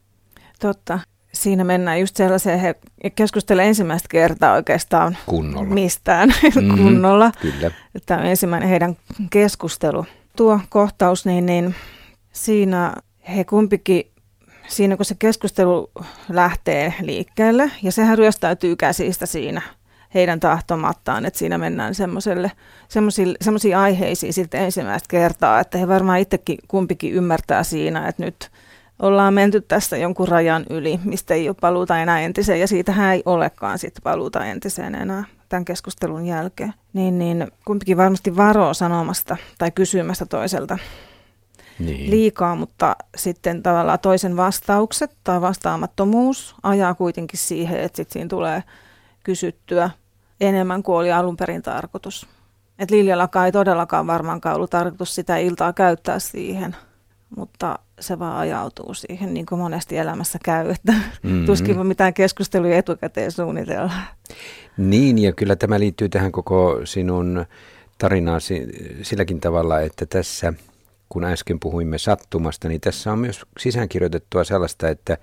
Totta. 0.60 1.00
Siinä 1.36 1.64
mennään 1.64 2.00
just 2.00 2.16
sellaiseen, 2.16 2.60
he 2.60 2.76
keskustelevat 3.16 3.68
ensimmäistä 3.68 4.08
kertaa 4.12 4.54
oikeastaan 4.54 5.18
kunnolla. 5.26 5.74
mistään 5.74 6.30
mm, 6.62 6.78
kunnolla. 6.78 7.32
Kyllä. 7.42 7.72
Tämä 8.06 8.20
on 8.20 8.26
ensimmäinen 8.26 8.70
heidän 8.70 8.98
keskustelu. 9.30 10.06
Tuo 10.36 10.60
kohtaus, 10.70 11.26
niin, 11.26 11.46
niin 11.46 11.76
siinä 12.32 12.94
he 13.36 13.44
kumpikin, 13.44 14.12
siinä 14.68 14.96
kun 14.96 15.06
se 15.06 15.16
keskustelu 15.20 15.92
lähtee 16.30 16.94
liikkeelle, 17.02 17.72
ja 17.84 17.92
sehän 17.92 18.18
ryöstäytyy 18.18 18.76
käsistä 18.76 19.26
siinä 19.26 19.62
heidän 20.14 20.40
tahtomattaan, 20.40 21.26
että 21.26 21.40
siinä 21.40 21.58
mennään 21.58 21.94
semmoisiin 23.42 23.78
aiheisiin 23.78 24.34
sitten 24.34 24.62
ensimmäistä 24.62 25.08
kertaa, 25.10 25.60
että 25.60 25.78
he 25.78 25.88
varmaan 25.88 26.20
itsekin 26.20 26.58
kumpikin 26.68 27.14
ymmärtää 27.14 27.64
siinä, 27.64 28.08
että 28.08 28.26
nyt 28.26 28.52
ollaan 29.00 29.34
menty 29.34 29.62
tästä 29.62 29.98
jonkun 29.98 30.28
rajan 30.28 30.66
yli, 30.70 31.00
mistä 31.04 31.34
ei 31.34 31.50
ole 31.50 31.56
paluuta 31.62 32.00
enää 32.00 32.22
entiseen, 32.22 32.60
ja 32.60 32.68
siitähän 32.68 33.14
ei 33.14 33.24
olekaan 33.26 33.80
sitten 33.80 34.04
paluuta 34.04 34.46
entiseen 34.46 34.96
enää 34.96 35.24
tämän 35.50 35.66
keskustelun 35.66 36.26
jälkeen. 36.26 36.74
Niin, 36.94 37.20
niin 37.20 37.52
kumpikin 37.66 37.98
varmasti 37.98 38.38
varoo 38.38 38.74
sanomasta 38.74 39.38
tai 39.58 39.72
kysymästä 39.72 40.26
toiselta 40.26 40.78
niin. 41.80 42.12
liikaa, 42.12 42.56
mutta 42.56 42.96
sitten 43.18 43.64
tavallaan 43.64 44.00
toisen 44.00 44.38
vastaukset 44.38 45.12
tai 45.24 45.42
vastaamattomuus 45.42 46.56
ajaa 46.64 46.94
kuitenkin 46.94 47.40
siihen, 47.40 47.80
että 47.80 47.96
sitten 47.96 48.14
siinä 48.14 48.30
tulee 48.30 48.64
kysyttyä 49.24 49.90
enemmän 50.42 50.84
kuin 50.84 50.98
oli 50.98 51.12
alun 51.12 51.38
perin 51.38 51.62
tarkoitus. 51.62 52.28
Et 52.80 52.92
Liljallakaan 52.92 53.46
ei 53.46 53.52
todellakaan 53.52 54.08
varmaankaan 54.08 54.56
ollut 54.56 54.70
tarkoitus 54.70 55.16
sitä 55.16 55.38
iltaa 55.38 55.74
käyttää 55.74 56.20
siihen, 56.20 56.76
mutta 57.38 57.80
se 58.00 58.20
vaan 58.20 58.38
ajautuu 58.38 58.94
siihen, 58.94 59.34
niin 59.34 59.46
kuin 59.46 59.60
monesti 59.60 59.98
elämässä 59.98 60.40
käy, 60.44 60.70
että 60.70 60.92
mm-hmm. 60.92 61.46
tuskin 61.46 61.88
mitään 61.88 62.14
keskusteluja 62.14 62.78
etukäteen 62.78 63.32
suunnitellaan. 63.32 64.04
Niin, 64.78 65.18
ja 65.18 65.34
kyllä 65.34 65.56
tämä 65.56 65.80
liittyy 65.80 66.10
tähän 66.10 66.32
koko 66.32 66.82
sinun 66.84 67.46
tarinaasi 67.98 68.68
silläkin 69.02 69.40
tavalla, 69.40 69.82
että 69.82 70.06
tässä, 70.06 70.54
kun 71.10 71.24
äsken 71.24 71.60
puhuimme 71.60 71.98
sattumasta, 71.98 72.68
niin 72.68 72.82
tässä 72.82 73.12
on 73.12 73.20
myös 73.20 73.42
sisäänkirjoitettua 73.60 74.44
sellaista, 74.44 74.90
että 74.90 75.18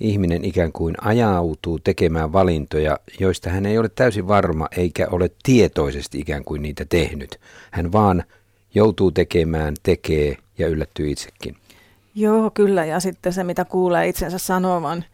ihminen 0.00 0.44
ikään 0.44 0.72
kuin 0.72 0.94
ajautuu 1.00 1.78
tekemään 1.78 2.32
valintoja, 2.32 2.98
joista 3.20 3.50
hän 3.50 3.66
ei 3.66 3.78
ole 3.78 3.88
täysin 3.88 4.28
varma 4.28 4.68
eikä 4.76 5.06
ole 5.10 5.30
tietoisesti 5.42 6.18
ikään 6.18 6.44
kuin 6.44 6.62
niitä 6.62 6.84
tehnyt. 6.84 7.40
Hän 7.70 7.92
vaan 7.92 8.24
joutuu 8.74 9.10
tekemään, 9.10 9.74
tekee 9.82 10.36
ja 10.58 10.68
yllättyy 10.68 11.10
itsekin. 11.10 11.56
Joo, 12.18 12.50
kyllä. 12.54 12.84
Ja 12.84 13.00
sitten 13.00 13.32
se, 13.32 13.44
mitä 13.44 13.64
kuulee 13.64 14.08
itsensä 14.08 14.38
sanovan, 14.38 15.04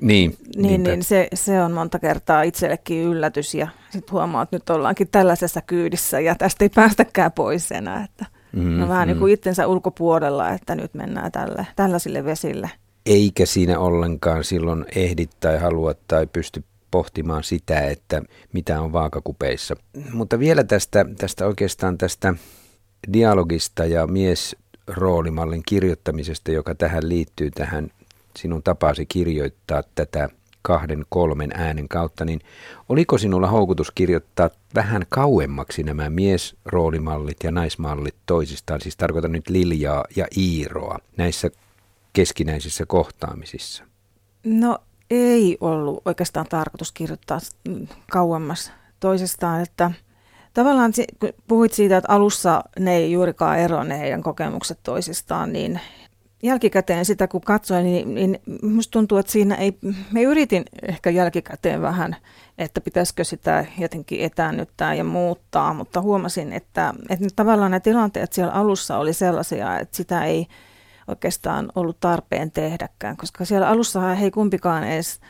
niin, 0.00 0.36
niin, 0.56 0.82
niin 0.82 1.02
se, 1.02 1.28
se 1.34 1.62
on 1.62 1.72
monta 1.72 1.98
kertaa 1.98 2.42
itsellekin 2.42 3.04
yllätys. 3.04 3.54
Ja 3.54 3.68
sitten 3.90 4.12
huomaa, 4.12 4.42
että 4.42 4.56
nyt 4.56 4.70
ollaankin 4.70 5.08
tällaisessa 5.12 5.60
kyydissä 5.60 6.20
ja 6.20 6.34
tästä 6.34 6.64
ei 6.64 6.68
päästäkään 6.68 7.32
pois 7.32 7.72
enää. 7.72 8.04
Että 8.04 8.26
mm, 8.52 8.78
no 8.78 8.88
vähän 8.88 9.08
mm. 9.08 9.12
niin 9.12 9.18
kuin 9.18 9.32
itsensä 9.32 9.66
ulkopuolella, 9.66 10.50
että 10.50 10.74
nyt 10.74 10.94
mennään 10.94 11.32
tälle, 11.32 11.66
tällaisille 11.76 12.24
vesille 12.24 12.70
eikä 13.06 13.46
siinä 13.46 13.78
ollenkaan 13.78 14.44
silloin 14.44 14.84
ehdi 14.94 15.26
tai 15.40 15.58
halua 15.58 15.94
tai 16.08 16.26
pysty 16.26 16.64
pohtimaan 16.90 17.44
sitä, 17.44 17.80
että 17.80 18.22
mitä 18.52 18.80
on 18.80 18.92
vaakakupeissa. 18.92 19.76
Mutta 20.12 20.38
vielä 20.38 20.64
tästä, 20.64 21.06
tästä 21.18 21.46
oikeastaan 21.46 21.98
tästä 21.98 22.34
dialogista 23.12 23.84
ja 23.84 24.06
miesroolimallin 24.90 25.62
kirjoittamisesta, 25.66 26.50
joka 26.52 26.74
tähän 26.74 27.08
liittyy 27.08 27.50
tähän 27.50 27.90
sinun 28.36 28.62
tapaasi 28.62 29.06
kirjoittaa 29.06 29.82
tätä 29.94 30.28
kahden, 30.62 31.04
kolmen 31.08 31.50
äänen 31.54 31.88
kautta, 31.88 32.24
niin 32.24 32.40
oliko 32.88 33.18
sinulla 33.18 33.46
houkutus 33.46 33.90
kirjoittaa 33.90 34.50
vähän 34.74 35.06
kauemmaksi 35.08 35.82
nämä 35.82 36.10
miesroolimallit 36.10 37.36
ja 37.44 37.50
naismallit 37.50 38.14
toisistaan, 38.26 38.80
siis 38.80 38.96
tarkoitan 38.96 39.32
nyt 39.32 39.48
Liljaa 39.48 40.04
ja 40.16 40.26
Iiroa 40.36 40.98
näissä 41.16 41.50
keskinäisissä 42.12 42.86
kohtaamisissa? 42.86 43.84
No 44.44 44.78
ei 45.10 45.58
ollut 45.60 46.02
oikeastaan 46.04 46.46
tarkoitus 46.48 46.92
kirjoittaa 46.92 47.38
kauemmas 48.10 48.72
toisestaan, 49.00 49.62
että 49.62 49.90
tavallaan 50.54 50.92
kun 51.20 51.32
puhuit 51.48 51.72
siitä, 51.72 51.96
että 51.96 52.12
alussa 52.12 52.64
ne 52.78 52.96
ei 52.96 53.12
juurikaan 53.12 53.58
ero 53.58 53.84
ne 53.84 53.98
heidän 53.98 54.22
kokemukset 54.22 54.78
toisistaan, 54.82 55.52
niin 55.52 55.80
jälkikäteen 56.42 57.04
sitä 57.04 57.28
kun 57.28 57.40
katsoin, 57.40 57.84
niin, 57.84 58.14
niin 58.14 58.40
musta 58.62 58.90
tuntuu, 58.90 59.18
että 59.18 59.32
siinä 59.32 59.54
ei, 59.54 59.78
me 60.12 60.22
yritin 60.22 60.64
ehkä 60.88 61.10
jälkikäteen 61.10 61.82
vähän, 61.82 62.16
että 62.58 62.80
pitäisikö 62.80 63.24
sitä 63.24 63.64
jotenkin 63.78 64.20
etäännyttää 64.20 64.94
ja 64.94 65.04
muuttaa, 65.04 65.74
mutta 65.74 66.00
huomasin, 66.00 66.52
että, 66.52 66.94
että 67.08 67.26
tavallaan 67.36 67.70
ne 67.70 67.80
tilanteet 67.80 68.32
siellä 68.32 68.52
alussa 68.52 68.98
oli 68.98 69.12
sellaisia, 69.12 69.78
että 69.78 69.96
sitä 69.96 70.24
ei, 70.24 70.46
oikeastaan 71.08 71.72
ollut 71.74 72.00
tarpeen 72.00 72.50
tehdäkään, 72.50 73.16
koska 73.16 73.44
siellä 73.44 73.68
alussa 73.68 74.00
he 74.00 74.24
ei 74.24 74.30
kumpikaan 74.30 74.84
edes 74.84 75.20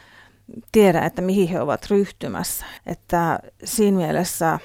tiedä, 0.73 1.01
että 1.01 1.23
mihin 1.23 1.49
he 1.49 1.61
ovat 1.61 1.91
ryhtymässä. 1.91 2.67
Että 2.87 3.39
siinä 3.65 3.97
mielessä 3.97 4.59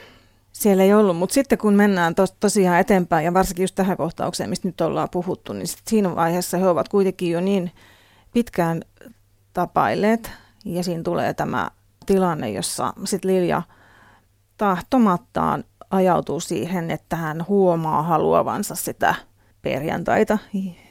siellä 0.56 0.84
ei 0.84 0.94
ollut, 0.94 1.18
mutta 1.18 1.34
sitten 1.34 1.58
kun 1.58 1.74
mennään 1.74 2.16
tos, 2.16 2.32
tosiaan 2.40 2.80
eteenpäin 2.80 3.26
ja 3.26 3.34
varsinkin 3.34 3.64
just 3.64 3.76
tähän 3.76 3.98
kohtaukseen, 3.98 4.50
mistä 4.50 4.68
nyt 4.68 4.82
ollaan 4.82 5.08
puhuttu, 5.12 5.54
niin 5.54 5.68
siinä 5.88 6.16
vaiheessa 6.16 6.58
he 6.58 6.68
ovat 6.68 6.90
kuitenkin 6.90 7.32
jo 7.32 7.42
niin 7.42 7.72
pitkään 8.34 8.82
tapailleet 9.54 10.32
ja 10.66 10.84
siinä 10.84 11.04
tulee 11.04 11.34
tämä 11.34 11.72
tilanne, 12.06 12.50
jossa 12.50 12.94
sitten 13.04 13.32
Lilja 13.32 13.62
tahtomattaan 14.58 15.64
ajautuu 15.90 16.40
siihen, 16.40 16.92
että 16.92 17.16
hän 17.16 17.46
huomaa 17.48 18.04
haluavansa 18.04 18.76
sitä 18.76 19.16
perjantaita 19.62 20.38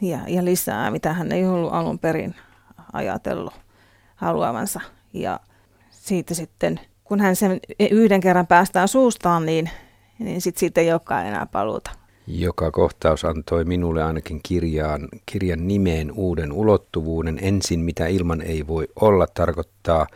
ja, 0.00 0.18
ja 0.26 0.44
lisää, 0.44 0.90
mitä 0.90 1.12
hän 1.12 1.32
ei 1.32 1.46
ollut 1.46 1.72
alun 1.72 1.98
perin 1.98 2.34
ajatellut 2.92 3.54
haluavansa. 4.14 4.80
Ja 5.12 5.40
siitä 5.90 6.34
sitten, 6.34 6.80
kun 7.04 7.20
hän 7.20 7.36
sen 7.36 7.60
yhden 7.90 8.20
kerran 8.20 8.46
päästään 8.46 8.88
suustaan, 8.88 9.46
niin, 9.46 9.70
niin 10.18 10.40
sit 10.40 10.56
siitä 10.56 10.80
ei 10.80 10.92
olekaan 10.92 11.26
enää 11.26 11.46
paluuta. 11.46 11.90
Joka 12.26 12.70
kohtaus 12.70 13.24
antoi 13.24 13.64
minulle 13.64 14.02
ainakin 14.02 14.40
kirjaan, 14.42 15.08
kirjan 15.26 15.68
nimeen 15.68 16.12
uuden 16.12 16.52
ulottuvuuden. 16.52 17.38
Ensin 17.42 17.80
mitä 17.80 18.06
ilman 18.06 18.42
ei 18.42 18.66
voi 18.66 18.88
olla 19.00 19.26
tarkoittaa 19.34 20.06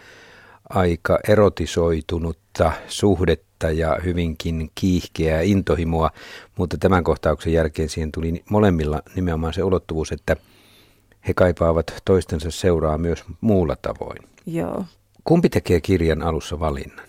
aika 0.68 1.18
erotisoitunutta 1.28 2.73
suhdetta 2.88 3.71
ja 3.71 3.99
hyvinkin 4.04 4.71
kiihkeää 4.75 5.40
intohimoa, 5.40 6.11
mutta 6.57 6.78
tämän 6.78 7.04
kohtauksen 7.04 7.52
jälkeen 7.52 7.88
siihen 7.88 8.12
tuli 8.12 8.45
molemmilla 8.50 9.02
nimenomaan 9.14 9.54
se 9.54 9.64
ulottuvuus, 9.64 10.12
että 10.12 10.37
he 11.28 11.35
kaipaavat 11.35 11.95
toistensa 12.04 12.50
seuraa 12.50 12.99
myös 12.99 13.25
muulla 13.40 13.76
tavoin. 13.76 14.18
Joo. 14.47 14.85
Kumpi 15.28 15.49
tekee 15.49 15.80
kirjan 15.80 16.23
alussa 16.23 16.61
valinnan? 16.61 17.06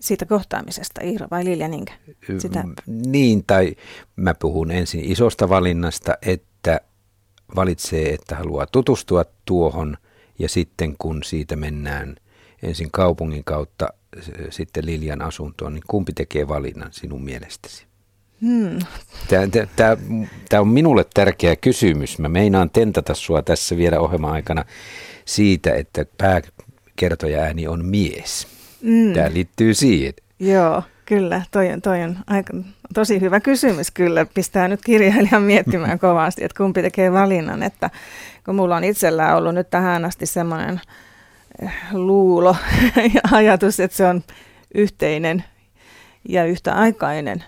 Siitä 0.00 0.26
kohtaamisesta, 0.26 1.00
Iira 1.04 1.28
vai 1.30 1.44
Lilja 1.44 1.68
Niinkä? 1.68 1.92
Sitä... 2.38 2.64
Niin, 2.86 3.44
tai 3.46 3.76
mä 4.16 4.34
puhun 4.34 4.70
ensin 4.70 5.04
isosta 5.04 5.48
valinnasta, 5.48 6.14
että 6.22 6.80
valitsee, 7.56 8.14
että 8.14 8.36
haluaa 8.36 8.66
tutustua 8.66 9.24
tuohon, 9.44 9.96
ja 10.38 10.48
sitten 10.48 10.94
kun 10.98 11.22
siitä 11.22 11.56
mennään– 11.56 12.16
ensin 12.62 12.90
kaupungin 12.90 13.44
kautta 13.44 13.88
sitten 14.50 14.86
Liljan 14.86 15.22
asuntoon, 15.22 15.74
niin 15.74 15.84
kumpi 15.86 16.12
tekee 16.12 16.48
valinnan 16.48 16.92
sinun 16.92 17.24
mielestäsi? 17.24 17.86
Hmm. 18.40 18.78
Tämä 20.48 20.60
on 20.60 20.68
minulle 20.68 21.04
tärkeä 21.14 21.56
kysymys. 21.56 22.18
Mä 22.18 22.28
meinaan 22.28 22.70
tentata 22.70 23.14
sua 23.14 23.42
tässä 23.42 23.76
vielä 23.76 24.00
ohjelman 24.00 24.32
aikana 24.32 24.64
siitä, 25.24 25.74
että 25.74 26.04
pääkertoja 26.96 27.40
ääni 27.40 27.66
on 27.66 27.84
mies. 27.84 28.46
Hmm. 28.82 29.12
Tämä 29.12 29.32
liittyy 29.32 29.74
siihen. 29.74 30.12
Joo, 30.38 30.82
kyllä. 31.06 31.42
Toi 31.50 31.72
on, 31.72 31.82
toi 31.82 32.02
on 32.02 32.18
aika, 32.26 32.52
tosi 32.94 33.20
hyvä 33.20 33.40
kysymys 33.40 33.90
kyllä. 33.90 34.26
Pistää 34.34 34.68
nyt 34.68 34.80
kirjailijan 34.84 35.42
miettimään 35.42 35.98
kovasti, 36.08 36.44
että 36.44 36.56
kumpi 36.56 36.82
tekee 36.82 37.12
valinnan. 37.12 37.62
Että 37.62 37.90
kun 38.44 38.54
mulla 38.54 38.76
on 38.76 38.84
itsellään 38.84 39.36
ollut 39.36 39.54
nyt 39.54 39.70
tähän 39.70 40.04
asti 40.04 40.26
semmoinen 40.26 40.80
luulo 41.92 42.56
ja 43.14 43.20
ajatus, 43.32 43.80
että 43.80 43.96
se 43.96 44.06
on 44.06 44.22
yhteinen 44.74 45.44
ja 46.28 46.44
yhtäaikainen, 46.44 47.44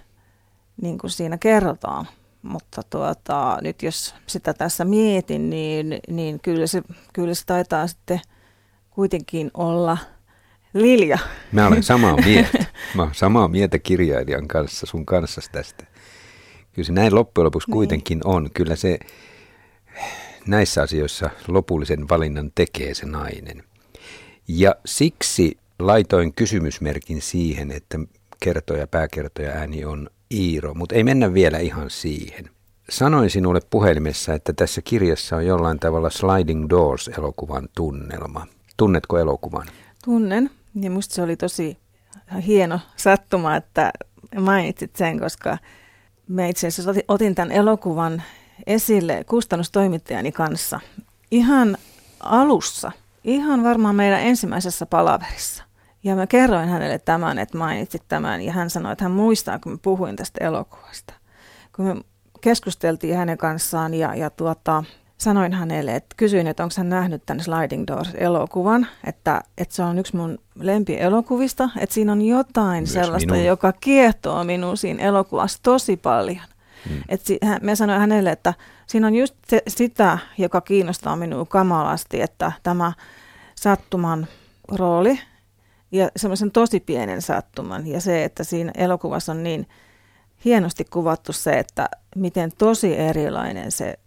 niin 0.83 0.99
kuin 0.99 1.11
siinä 1.11 1.39
kerrotaan. 1.39 2.07
Mutta 2.43 2.83
tuota, 2.91 3.59
nyt 3.63 3.83
jos 3.83 4.15
sitä 4.27 4.55
tässä 4.55 4.85
mietin, 4.85 5.51
niin, 5.51 5.99
niin 6.09 6.41
kyllä, 6.41 6.67
se, 6.67 6.83
kyllä 7.13 7.35
se 7.35 7.47
taitaa 7.47 7.87
sitten 7.87 8.21
kuitenkin 8.99 9.51
olla 9.55 9.99
Lilja. 10.75 11.19
Mä 11.53 11.67
olen 11.67 11.83
samaa 11.83 12.17
mieltä. 12.27 12.65
Mä 12.95 13.03
olen 13.03 13.15
samaa 13.15 13.49
mieltä 13.49 13.79
kirjailijan 13.79 14.49
kanssa, 14.49 14.87
sun 14.87 15.07
kanssa 15.07 15.41
tästä. 15.53 15.87
Kyllä 16.73 16.87
se 16.87 16.93
näin 16.93 17.15
loppujen 17.15 17.45
lopuksi 17.45 17.69
niin. 17.69 17.73
kuitenkin 17.73 18.21
on. 18.25 18.51
Kyllä 18.55 18.77
se 18.77 18.99
näissä 20.47 20.83
asioissa 20.83 21.31
lopullisen 21.49 22.09
valinnan 22.09 22.51
tekee 22.55 22.95
se 22.95 23.07
nainen. 23.07 23.63
Ja 24.49 24.75
siksi 24.87 25.59
laitoin 25.79 26.35
kysymysmerkin 26.35 27.23
siihen, 27.23 27.71
että 27.71 27.99
kertoja, 28.43 28.87
pääkertoja 28.87 29.51
ääni 29.51 29.85
on 29.85 30.11
Iiro, 30.35 30.75
mutta 30.75 30.95
ei 30.95 31.05
mennä 31.05 31.35
vielä 31.35 31.59
ihan 31.59 31.91
siihen. 31.91 32.51
Sanoin 32.91 33.31
sinulle 33.31 33.61
puhelimessa, 33.71 34.35
että 34.35 34.53
tässä 34.53 34.83
kirjassa 34.83 35.37
on 35.37 35.47
jollain 35.47 35.79
tavalla 35.79 36.11
Sliding 36.11 36.67
Doors-elokuvan 36.71 37.69
tunnelma. 37.77 38.47
Tunnetko 38.79 39.19
elokuvan? 39.19 39.67
Tunnen, 40.05 40.51
ja 40.81 40.91
musta 40.91 41.15
se 41.15 41.23
oli 41.23 41.37
tosi 41.37 41.79
hieno 42.47 42.81
sattuma, 42.97 43.57
että 43.57 43.93
mainitsit 44.41 44.97
sen, 44.97 45.21
koska 45.21 45.59
mä 46.29 46.47
itse 46.47 46.67
asiassa 46.67 46.93
otin 47.09 47.35
tämän 47.35 47.53
elokuvan 47.53 48.23
esille 48.67 49.25
kustannustoimittajani 49.25 50.33
kanssa 50.33 50.81
ihan 51.31 51.77
alussa, 52.21 52.93
ihan 53.25 53.65
varmaan 53.65 53.95
meidän 53.95 54.21
ensimmäisessä 54.21 54.87
palaverissa. 54.87 55.65
Ja 56.05 56.17
mä 56.17 56.27
kerroin 56.27 56.69
hänelle 56.69 56.99
tämän, 56.99 57.39
että 57.39 57.59
mainitsit 57.59 58.03
tämän, 58.09 58.41
ja 58.41 58.53
hän 58.53 58.71
sanoi, 58.71 58.93
että 58.93 59.05
hän 59.05 59.13
muistaa, 59.13 59.59
kun 59.59 59.73
mä 59.73 59.79
puhuin 59.83 60.17
tästä 60.17 60.45
elokuvasta. 60.45 61.15
Kun 61.77 61.85
me 61.85 61.97
keskusteltiin 62.41 63.17
hänen 63.17 63.39
kanssaan 63.39 63.95
ja, 63.95 64.15
ja 64.15 64.31
tuota, 64.31 64.85
sanoin 65.19 65.53
hänelle, 65.53 65.97
että 65.97 66.15
kysyin, 66.17 66.47
että 66.47 66.63
onko 66.63 66.75
hän 66.79 66.89
nähnyt 66.89 67.23
tämän 67.27 67.45
Sliding 67.45 67.85
Doors-elokuvan, 67.87 68.87
että, 69.05 69.41
että 69.59 69.75
se 69.75 69.83
on 69.83 69.99
yksi 69.99 70.17
mun 70.17 70.39
lempielokuvista, 70.55 71.71
että 71.79 71.95
siinä 71.95 72.13
on 72.13 72.23
jotain 72.23 72.83
Myös 72.83 72.93
sellaista, 72.93 73.33
minun. 73.33 73.47
joka 73.47 73.73
kiehtoo 73.73 74.45
minun 74.45 74.77
siinä 74.77 75.03
elokuvassa 75.03 75.59
tosi 75.63 75.97
paljon. 75.97 76.47
Hmm. 76.89 77.03
Et 77.09 77.21
si, 77.21 77.39
hän, 77.43 77.59
mä 77.63 77.75
sanoin 77.75 78.01
hänelle, 78.01 78.31
että 78.31 78.55
siinä 78.87 79.07
on 79.07 79.15
just 79.15 79.35
se, 79.49 79.63
sitä, 79.69 80.19
joka 80.39 80.61
kiinnostaa 80.61 81.17
minua 81.17 81.45
kamalasti, 81.45 82.21
että 82.21 82.53
tämä 82.63 82.93
sattuman 83.55 84.27
rooli 84.69 85.21
ja 85.93 86.11
semmoisen 86.17 86.51
tosi 86.51 86.81
pienen 86.81 87.23
sattuman 87.23 87.87
ja 87.87 88.01
se, 88.01 88.25
että 88.25 88.45
siinä 88.45 88.73
elokuvassa 88.77 89.33
on 89.33 89.43
niin 89.43 89.67
hienosti 90.45 90.85
kuvattu 90.85 91.33
se, 91.33 91.59
että 91.59 91.89
miten 92.17 92.51
tosi 92.59 92.99
erilainen 92.99 93.73
se 93.73 93.99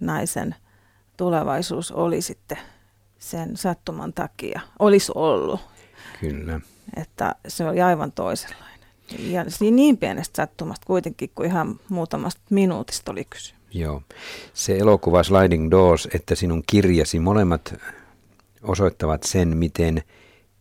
naisen 0.00 0.54
tulevaisuus 1.16 1.92
oli 1.92 2.22
sitten 2.22 2.58
sen 3.18 3.56
sattuman 3.56 4.12
takia, 4.12 4.60
olisi 4.78 5.12
ollut. 5.14 5.60
Kyllä. 6.20 6.60
Että 6.96 7.34
se 7.48 7.64
oli 7.64 7.80
aivan 7.80 8.12
toisenlainen. 8.12 8.70
Ja 9.18 9.44
niin 9.60 9.98
pienestä 9.98 10.36
sattumasta 10.36 10.86
kuitenkin, 10.86 11.30
kuin 11.34 11.48
ihan 11.48 11.80
muutamasta 11.88 12.40
minuutista 12.50 13.12
oli 13.12 13.24
kysy. 13.24 13.54
Joo. 13.74 14.02
Se 14.54 14.78
elokuva 14.78 15.22
Sliding 15.22 15.70
Doors, 15.70 16.08
että 16.14 16.34
sinun 16.34 16.62
kirjasi 16.66 17.18
molemmat 17.18 17.74
osoittavat 18.62 19.22
sen, 19.22 19.56
miten 19.56 20.02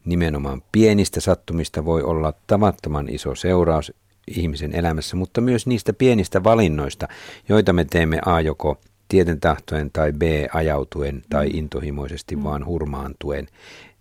nimenomaan 0.06 0.62
pienistä 0.72 1.20
sattumista 1.20 1.86
voi 1.86 2.04
olla 2.04 2.34
tavattoman 2.48 3.10
iso 3.10 3.36
seuraus 3.36 3.94
ihmisen 4.28 4.76
elämässä, 4.76 5.16
mutta 5.16 5.42
myös 5.42 5.68
niistä 5.68 5.94
pienistä 5.94 6.44
valinnoista, 6.44 7.08
joita 7.50 7.74
me 7.74 7.86
teemme 7.86 8.20
A 8.26 8.42
joko 8.42 8.78
tieten 9.10 9.40
tahtoen 9.40 9.92
tai 9.92 10.12
B 10.12 10.22
ajautuen 10.54 11.22
tai 11.30 11.50
mm. 11.50 11.58
intohimoisesti 11.58 12.36
mm. 12.36 12.44
vaan 12.44 12.66
hurmaantuen. 12.66 13.48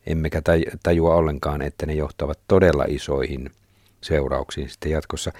Emmekä 0.06 0.42
tajua 0.82 1.14
ollenkaan, 1.14 1.62
että 1.62 1.86
ne 1.86 1.94
johtavat 1.94 2.38
todella 2.48 2.84
isoihin 2.88 3.50
seurauksiin 4.00 4.68
sitten 4.68 4.92
jatkossa. 4.92 5.32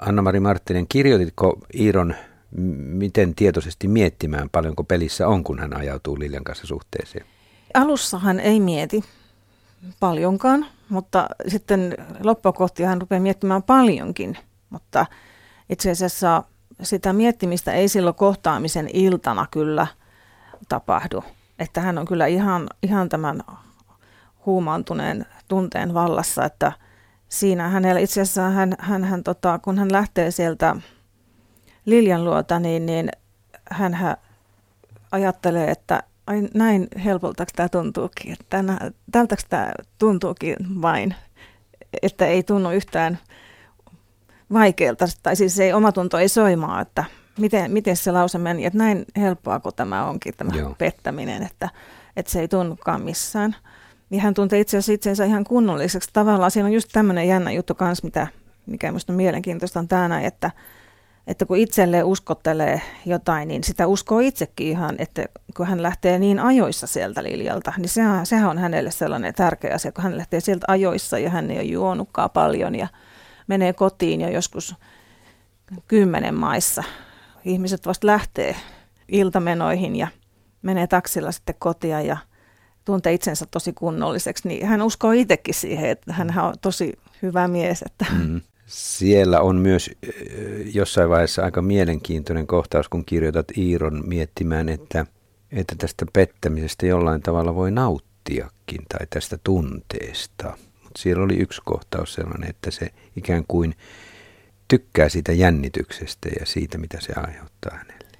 Anna-Mari 0.00 0.40
Marttinen, 0.40 0.86
kirjoititko 0.88 1.58
Iiron 1.74 2.14
miten 2.76 3.34
tietoisesti 3.34 3.88
miettimään, 3.88 4.50
paljonko 4.50 4.84
pelissä 4.84 5.28
on, 5.28 5.44
kun 5.44 5.58
hän 5.58 5.76
ajautuu 5.76 6.18
Liljan 6.18 6.44
kanssa 6.44 6.66
suhteeseen? 6.66 7.26
Alussa 7.74 8.18
hän 8.18 8.40
ei 8.40 8.60
mieti 8.60 9.04
paljonkaan, 10.00 10.66
mutta 10.88 11.26
sitten 11.48 11.96
loppukohti 12.24 12.82
hän 12.82 13.00
rupeaa 13.00 13.20
miettimään 13.20 13.62
paljonkin, 13.62 14.38
mutta 14.70 15.06
itse 15.70 15.90
asiassa 15.90 16.42
sitä 16.82 17.12
miettimistä 17.12 17.72
ei 17.72 17.88
silloin 17.88 18.16
kohtaamisen 18.16 18.90
iltana 18.92 19.46
kyllä 19.50 19.86
tapahdu. 20.68 21.24
Että 21.58 21.80
hän 21.80 21.98
on 21.98 22.06
kyllä 22.06 22.26
ihan, 22.26 22.66
ihan 22.82 23.08
tämän 23.08 23.42
huumaantuneen 24.46 25.26
tunteen 25.48 25.94
vallassa, 25.94 26.44
että 26.44 26.72
siinä 27.28 27.68
hänellä 27.68 28.00
itse 28.00 28.20
asiassa 28.20 28.50
hän, 28.50 28.74
hän, 28.78 29.04
hän 29.04 29.24
tota, 29.24 29.58
kun 29.58 29.78
hän 29.78 29.92
lähtee 29.92 30.30
sieltä 30.30 30.76
Liljan 31.84 32.24
luota, 32.24 32.58
niin, 32.58 32.86
niin 32.86 33.08
hän 33.70 34.16
ajattelee, 35.12 35.70
että 35.70 36.02
ai 36.26 36.48
näin 36.54 36.88
helpolta 37.04 37.46
tämä 37.56 37.68
tuntuukin, 37.68 38.32
että 38.32 38.64
tältä 39.12 39.36
tämä 39.48 39.72
tuntuukin 39.98 40.56
vain, 40.82 41.14
että 42.02 42.26
ei 42.26 42.42
tunnu 42.42 42.70
yhtään 42.70 43.18
vaikealta, 44.52 45.06
tai 45.22 45.36
siis 45.36 45.60
ei 45.60 45.72
omatunto 45.72 46.18
ei 46.18 46.28
soimaa, 46.28 46.80
että 46.80 47.04
miten, 47.38 47.70
miten 47.70 47.96
se 47.96 48.12
lause 48.12 48.38
meni, 48.38 48.64
että 48.64 48.78
näin 48.78 49.04
helppoa 49.16 49.60
kuin 49.60 49.74
tämä 49.74 50.04
onkin, 50.04 50.34
tämä 50.36 50.56
Joo. 50.56 50.74
pettäminen, 50.78 51.42
että, 51.42 51.68
että 52.16 52.32
se 52.32 52.40
ei 52.40 52.48
tunnukaan 52.48 53.02
missään. 53.02 53.56
Niin 54.10 54.22
hän 54.22 54.34
tuntee 54.34 54.60
itse 54.60 54.76
asiassa 54.76 54.92
itsensä 54.92 55.24
ihan 55.24 55.44
kunnolliseksi. 55.44 56.10
Tavallaan 56.12 56.50
siinä 56.50 56.66
on 56.66 56.72
just 56.72 56.88
tämmöinen 56.92 57.28
jännä 57.28 57.52
juttu 57.52 57.74
kanssa, 57.74 58.04
mitä, 58.04 58.26
mikä 58.66 58.90
minusta 58.90 59.12
on 59.12 59.16
mielenkiintoista 59.16 59.80
on 59.80 59.88
tämä, 59.88 60.20
että, 60.20 60.50
että 61.26 61.46
kun 61.46 61.56
itselleen 61.56 62.04
uskottelee 62.04 62.82
jotain, 63.06 63.48
niin 63.48 63.64
sitä 63.64 63.86
uskoo 63.86 64.20
itsekin 64.20 64.66
ihan, 64.66 64.94
että 64.98 65.24
kun 65.56 65.66
hän 65.66 65.82
lähtee 65.82 66.18
niin 66.18 66.38
ajoissa 66.38 66.86
sieltä 66.86 67.22
Liljalta, 67.22 67.72
niin 67.78 67.88
sehän, 67.88 68.26
sehän 68.26 68.50
on 68.50 68.58
hänelle 68.58 68.90
sellainen 68.90 69.34
tärkeä 69.34 69.74
asia, 69.74 69.92
kun 69.92 70.04
hän 70.04 70.16
lähtee 70.16 70.40
sieltä 70.40 70.64
ajoissa 70.68 71.18
ja 71.18 71.30
hän 71.30 71.50
ei 71.50 71.56
ole 71.56 71.64
juonutkaan 71.64 72.30
paljon 72.30 72.74
ja 72.74 72.88
menee 73.46 73.72
kotiin 73.72 74.20
ja 74.20 74.30
joskus 74.30 74.74
kymmenen 75.88 76.34
maissa. 76.34 76.84
Ihmiset 77.44 77.86
vasta 77.86 78.06
lähtee 78.06 78.56
iltamenoihin 79.08 79.96
ja 79.96 80.08
menee 80.62 80.86
taksilla 80.86 81.32
sitten 81.32 81.54
kotia 81.58 82.00
ja 82.00 82.16
tuntee 82.84 83.12
itsensä 83.12 83.46
tosi 83.50 83.72
kunnolliseksi, 83.72 84.48
niin 84.48 84.66
hän 84.66 84.82
uskoo 84.82 85.12
itsekin 85.12 85.54
siihen, 85.54 85.90
että 85.90 86.12
hän 86.12 86.38
on 86.38 86.54
tosi 86.60 86.92
hyvä 87.22 87.48
mies. 87.48 87.82
Että. 87.82 88.06
Mm. 88.18 88.40
Siellä 88.66 89.40
on 89.40 89.56
myös 89.56 89.90
jossain 90.74 91.10
vaiheessa 91.10 91.42
aika 91.42 91.62
mielenkiintoinen 91.62 92.46
kohtaus, 92.46 92.88
kun 92.88 93.04
kirjoitat 93.04 93.46
Iiron 93.58 94.02
miettimään, 94.06 94.68
että, 94.68 95.06
että 95.52 95.74
tästä 95.78 96.06
pettämisestä 96.12 96.86
jollain 96.86 97.22
tavalla 97.22 97.54
voi 97.54 97.70
nauttiakin 97.70 98.82
tai 98.88 99.06
tästä 99.10 99.38
tunteesta. 99.44 100.58
Mutta 100.94 101.02
siellä 101.02 101.24
oli 101.24 101.36
yksi 101.36 101.60
kohtaus 101.64 102.14
sellainen, 102.14 102.50
että 102.50 102.70
se 102.70 102.90
ikään 103.16 103.44
kuin 103.48 103.74
tykkää 104.68 105.08
siitä 105.08 105.32
jännityksestä 105.32 106.28
ja 106.40 106.46
siitä, 106.46 106.78
mitä 106.78 107.00
se 107.00 107.12
aiheuttaa 107.16 107.76
hänelle. 107.76 108.18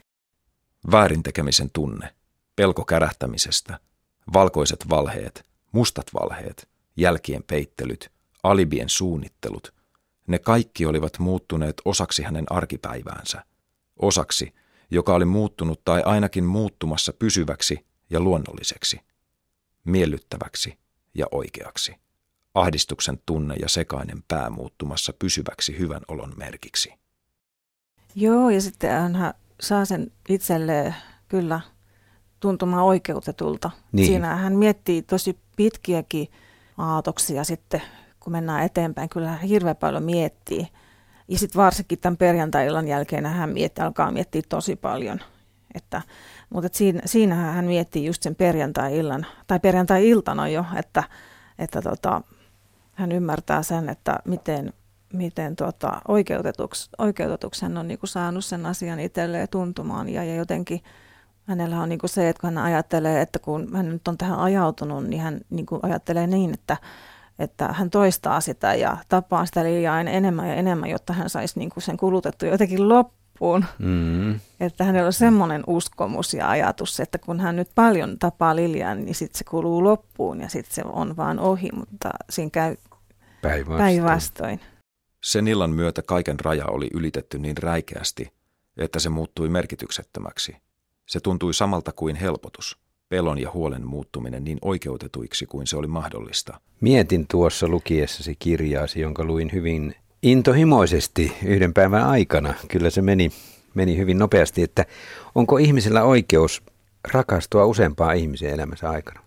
Väärintekemisen 0.90 1.70
tunne, 1.72 2.14
pelko 2.56 2.84
kärähtämisestä, 2.84 3.78
valkoiset 4.32 4.88
valheet, 4.90 5.46
mustat 5.72 6.06
valheet, 6.14 6.68
jälkien 6.96 7.42
peittelyt, 7.42 8.10
alibien 8.42 8.88
suunnittelut– 8.88 9.74
ne 10.26 10.38
kaikki 10.38 10.86
olivat 10.86 11.18
muuttuneet 11.18 11.82
osaksi 11.84 12.22
hänen 12.22 12.44
arkipäiväänsä, 12.50 13.44
osaksi, 13.96 14.54
joka 14.90 15.14
oli 15.14 15.24
muuttunut 15.24 15.84
tai 15.84 16.02
ainakin 16.02 16.44
muuttumassa 16.44 17.12
pysyväksi 17.12 17.86
ja 18.10 18.20
luonnolliseksi, 18.20 19.00
miellyttäväksi 19.84 20.78
ja 21.14 21.26
oikeaksi. 21.30 21.94
Ahdistuksen 22.54 23.18
tunne 23.26 23.54
ja 23.54 23.68
sekainen 23.68 24.24
pää 24.28 24.50
muuttumassa 24.50 25.12
pysyväksi 25.18 25.78
hyvän 25.78 26.02
olon 26.08 26.32
merkiksi. 26.36 26.94
Joo, 28.14 28.50
ja 28.50 28.60
sitten 28.60 28.90
hän 28.90 29.34
saa 29.60 29.84
sen 29.84 30.12
itselleen 30.28 30.94
kyllä 31.28 31.60
tuntumaan 32.40 32.84
oikeutetulta. 32.84 33.70
Niin. 33.92 34.06
Siinä 34.06 34.36
hän 34.36 34.56
miettii 34.56 35.02
tosi 35.02 35.38
pitkiäkin 35.56 36.28
aatoksia 36.78 37.44
sitten 37.44 37.82
kun 38.24 38.32
mennään 38.32 38.64
eteenpäin, 38.64 39.08
kyllä 39.08 39.28
hän 39.28 39.40
hirveän 39.40 39.76
paljon 39.76 40.02
miettii. 40.02 40.68
Ja 41.28 41.38
sitten 41.38 41.62
varsinkin 41.62 41.98
tämän 41.98 42.16
perjantai-illan 42.16 42.88
jälkeen 42.88 43.26
hän 43.26 43.50
mietti, 43.50 43.80
alkaa 43.80 44.10
miettiä 44.10 44.42
tosi 44.48 44.76
paljon. 44.76 45.20
Että, 45.74 46.02
mutta 46.50 46.66
et 46.66 46.74
siinä, 46.74 47.00
siinä 47.04 47.34
hän 47.34 47.64
miettii 47.64 48.04
just 48.06 48.22
sen 48.22 48.34
perjantai-illan, 48.34 49.26
tai 49.46 49.60
perjantai-iltana 49.60 50.48
jo, 50.48 50.64
että, 50.76 51.02
että 51.58 51.82
tota, 51.82 52.22
hän 52.94 53.12
ymmärtää 53.12 53.62
sen, 53.62 53.88
että 53.88 54.18
miten, 54.24 54.72
miten 55.12 55.56
tota, 55.56 56.00
oikeutetuksi, 56.08 56.90
oikeutetuksi 56.98 57.62
hän 57.62 57.76
on 57.76 57.88
niin 57.88 57.98
kuin 57.98 58.08
saanut 58.08 58.44
sen 58.44 58.66
asian 58.66 59.00
itselleen 59.00 59.48
tuntumaan. 59.48 60.08
Ja, 60.08 60.24
ja 60.24 60.34
jotenkin 60.34 60.80
hänellä 61.44 61.80
on 61.80 61.88
niin 61.88 61.98
kuin 61.98 62.10
se, 62.10 62.28
että 62.28 62.40
kun 62.40 62.54
hän 62.54 62.64
ajattelee, 62.64 63.20
että 63.20 63.38
kun 63.38 63.76
hän 63.76 63.88
nyt 63.88 64.08
on 64.08 64.18
tähän 64.18 64.38
ajautunut, 64.38 65.04
niin 65.04 65.22
hän 65.22 65.40
niin 65.50 65.66
kuin 65.66 65.80
ajattelee 65.82 66.26
niin, 66.26 66.54
että 66.54 66.76
että 67.38 67.68
hän 67.72 67.90
toistaa 67.90 68.40
sitä 68.40 68.74
ja 68.74 68.96
tapaa 69.08 69.46
sitä 69.46 69.64
liian 69.64 70.08
enemmän 70.08 70.48
ja 70.48 70.54
enemmän, 70.54 70.90
jotta 70.90 71.12
hän 71.12 71.30
saisi 71.30 71.58
niin 71.58 71.70
kuin 71.70 71.82
sen 71.82 71.96
kulutettu 71.96 72.46
jotenkin 72.46 72.88
loppuun. 72.88 73.23
Mm. 73.78 74.40
Että 74.60 74.84
hänellä 74.84 75.06
on 75.06 75.12
semmoinen 75.12 75.64
uskomus 75.66 76.34
ja 76.34 76.50
ajatus, 76.50 77.00
että 77.00 77.18
kun 77.18 77.40
hän 77.40 77.56
nyt 77.56 77.68
paljon 77.74 78.18
tapaa 78.18 78.56
Liljaa, 78.56 78.94
niin 78.94 79.14
sitten 79.14 79.38
se 79.38 79.44
kuluu 79.44 79.84
loppuun 79.84 80.40
ja 80.40 80.48
sitten 80.48 80.74
se 80.74 80.82
on 80.84 81.16
vaan 81.16 81.38
ohi, 81.38 81.68
mutta 81.72 82.10
siinä 82.30 82.50
käy 82.50 82.76
päinvastoin. 83.42 83.78
päinvastoin. 83.78 84.60
Sen 85.24 85.48
illan 85.48 85.70
myötä 85.70 86.02
kaiken 86.02 86.40
raja 86.40 86.66
oli 86.66 86.88
ylitetty 86.94 87.38
niin 87.38 87.56
räikeästi, 87.56 88.32
että 88.76 88.98
se 88.98 89.08
muuttui 89.08 89.48
merkityksettömäksi. 89.48 90.56
Se 91.06 91.20
tuntui 91.20 91.54
samalta 91.54 91.92
kuin 91.92 92.16
helpotus, 92.16 92.78
pelon 93.08 93.38
ja 93.38 93.50
huolen 93.50 93.86
muuttuminen 93.86 94.44
niin 94.44 94.58
oikeutetuiksi 94.62 95.46
kuin 95.46 95.66
se 95.66 95.76
oli 95.76 95.86
mahdollista. 95.86 96.60
Mietin 96.80 97.26
tuossa 97.30 97.68
lukiessasi 97.68 98.36
kirjaasi, 98.38 99.00
jonka 99.00 99.24
luin 99.24 99.50
hyvin 99.52 99.94
intohimoisesti 100.24 101.36
yhden 101.44 101.74
päivän 101.74 102.04
aikana. 102.04 102.54
Kyllä 102.68 102.90
se 102.90 103.02
meni, 103.02 103.30
meni 103.74 103.96
hyvin 103.96 104.18
nopeasti, 104.18 104.62
että 104.62 104.84
onko 105.34 105.58
ihmisellä 105.58 106.02
oikeus 106.02 106.62
rakastua 107.12 107.64
useampaa 107.64 108.12
ihmisen 108.12 108.50
elämänsä 108.50 108.90
aikana? 108.90 109.20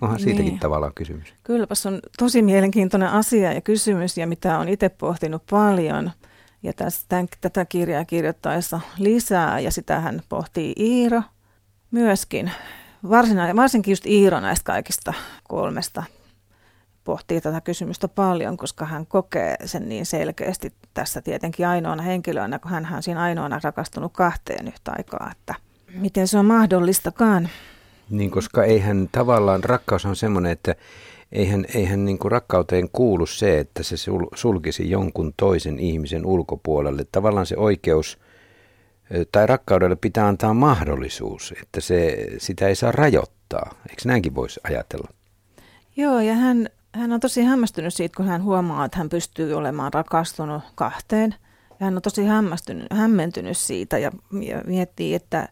Onhan 0.00 0.20
siitäkin 0.20 0.46
niin. 0.46 0.58
tavallaan 0.58 0.94
kysymys. 0.94 1.34
Kylläpäs 1.42 1.86
on 1.86 2.00
tosi 2.18 2.42
mielenkiintoinen 2.42 3.08
asia 3.08 3.52
ja 3.52 3.60
kysymys 3.60 4.18
ja 4.18 4.26
mitä 4.26 4.58
on 4.58 4.68
itse 4.68 4.88
pohtinut 4.88 5.42
paljon. 5.50 6.10
Ja 6.62 6.72
tästä, 6.72 7.04
tämän, 7.08 7.28
tätä 7.40 7.64
kirjaa 7.64 8.04
kirjoittaessa 8.04 8.80
lisää 8.98 9.60
ja 9.60 9.70
sitä 9.70 10.00
hän 10.00 10.22
pohtii 10.28 10.72
Iiro 10.78 11.22
myöskin. 11.90 12.50
Varsina, 13.10 13.56
varsinkin 13.56 13.92
just 13.92 14.06
Iiro 14.06 14.40
näistä 14.40 14.64
kaikista 14.64 15.14
kolmesta 15.48 16.02
pohtii 17.04 17.40
tätä 17.40 17.60
kysymystä 17.60 18.08
paljon, 18.08 18.56
koska 18.56 18.84
hän 18.86 19.06
kokee 19.06 19.56
sen 19.64 19.88
niin 19.88 20.06
selkeästi 20.06 20.72
tässä 20.94 21.22
tietenkin 21.22 21.66
ainoana 21.66 22.02
henkilönä, 22.02 22.58
kun 22.58 22.70
hän 22.70 22.88
on 22.96 23.02
siinä 23.02 23.22
ainoana 23.22 23.60
rakastunut 23.62 24.12
kahteen 24.12 24.68
yhtä 24.68 24.92
aikaa, 24.96 25.30
että 25.32 25.54
miten 25.94 26.28
se 26.28 26.38
on 26.38 26.46
mahdollistakaan. 26.46 27.48
Niin, 28.10 28.30
koska 28.30 28.64
eihän 28.64 29.08
tavallaan 29.12 29.64
rakkaus 29.64 30.06
on 30.06 30.16
semmoinen, 30.16 30.52
että 30.52 30.74
eihän, 31.32 31.64
eihän 31.74 32.04
niin 32.04 32.18
kuin 32.18 32.32
rakkauteen 32.32 32.88
kuulu 32.92 33.26
se, 33.26 33.58
että 33.58 33.82
se 33.82 33.96
sulkisi 34.34 34.90
jonkun 34.90 35.34
toisen 35.36 35.78
ihmisen 35.78 36.26
ulkopuolelle. 36.26 37.06
Tavallaan 37.12 37.46
se 37.46 37.56
oikeus 37.56 38.18
tai 39.32 39.46
rakkaudelle 39.46 39.96
pitää 39.96 40.26
antaa 40.28 40.54
mahdollisuus, 40.54 41.54
että 41.62 41.80
se, 41.80 42.28
sitä 42.38 42.68
ei 42.68 42.74
saa 42.74 42.92
rajoittaa. 42.92 43.74
Eikö 43.90 44.02
näinkin 44.04 44.34
voisi 44.34 44.60
ajatella? 44.64 45.08
Joo, 45.96 46.20
ja 46.20 46.34
hän, 46.34 46.68
hän 46.94 47.12
on 47.12 47.20
tosi 47.20 47.42
hämmästynyt 47.42 47.94
siitä, 47.94 48.16
kun 48.16 48.26
hän 48.26 48.42
huomaa, 48.42 48.84
että 48.84 48.98
hän 48.98 49.08
pystyy 49.08 49.54
olemaan 49.54 49.92
rakastunut 49.92 50.62
kahteen. 50.74 51.34
Ja 51.80 51.84
hän 51.86 51.96
on 51.96 52.02
tosi 52.02 52.26
hämmästynyt, 52.26 52.86
hämmentynyt 52.92 53.56
siitä 53.56 53.98
ja, 53.98 54.12
ja 54.40 54.62
miettii, 54.66 55.14
että 55.14 55.48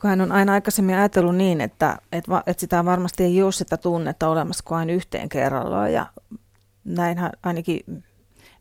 kun 0.00 0.10
hän 0.10 0.20
on 0.20 0.32
aina 0.32 0.52
aikaisemmin 0.52 0.96
ajatellut 0.96 1.36
niin, 1.36 1.60
että, 1.60 1.98
että, 2.12 2.42
että 2.46 2.60
sitä 2.60 2.84
varmasti 2.84 3.24
ei 3.24 3.42
ole 3.42 3.52
sitä 3.52 3.76
tunnetta 3.76 4.28
olemassa 4.28 4.64
kuin 4.64 4.78
aina 4.78 4.92
yhteen 4.92 5.28
kerrallaan. 5.28 5.92
Ja 5.92 6.06
näinhän 6.84 7.32
ainakin 7.42 8.04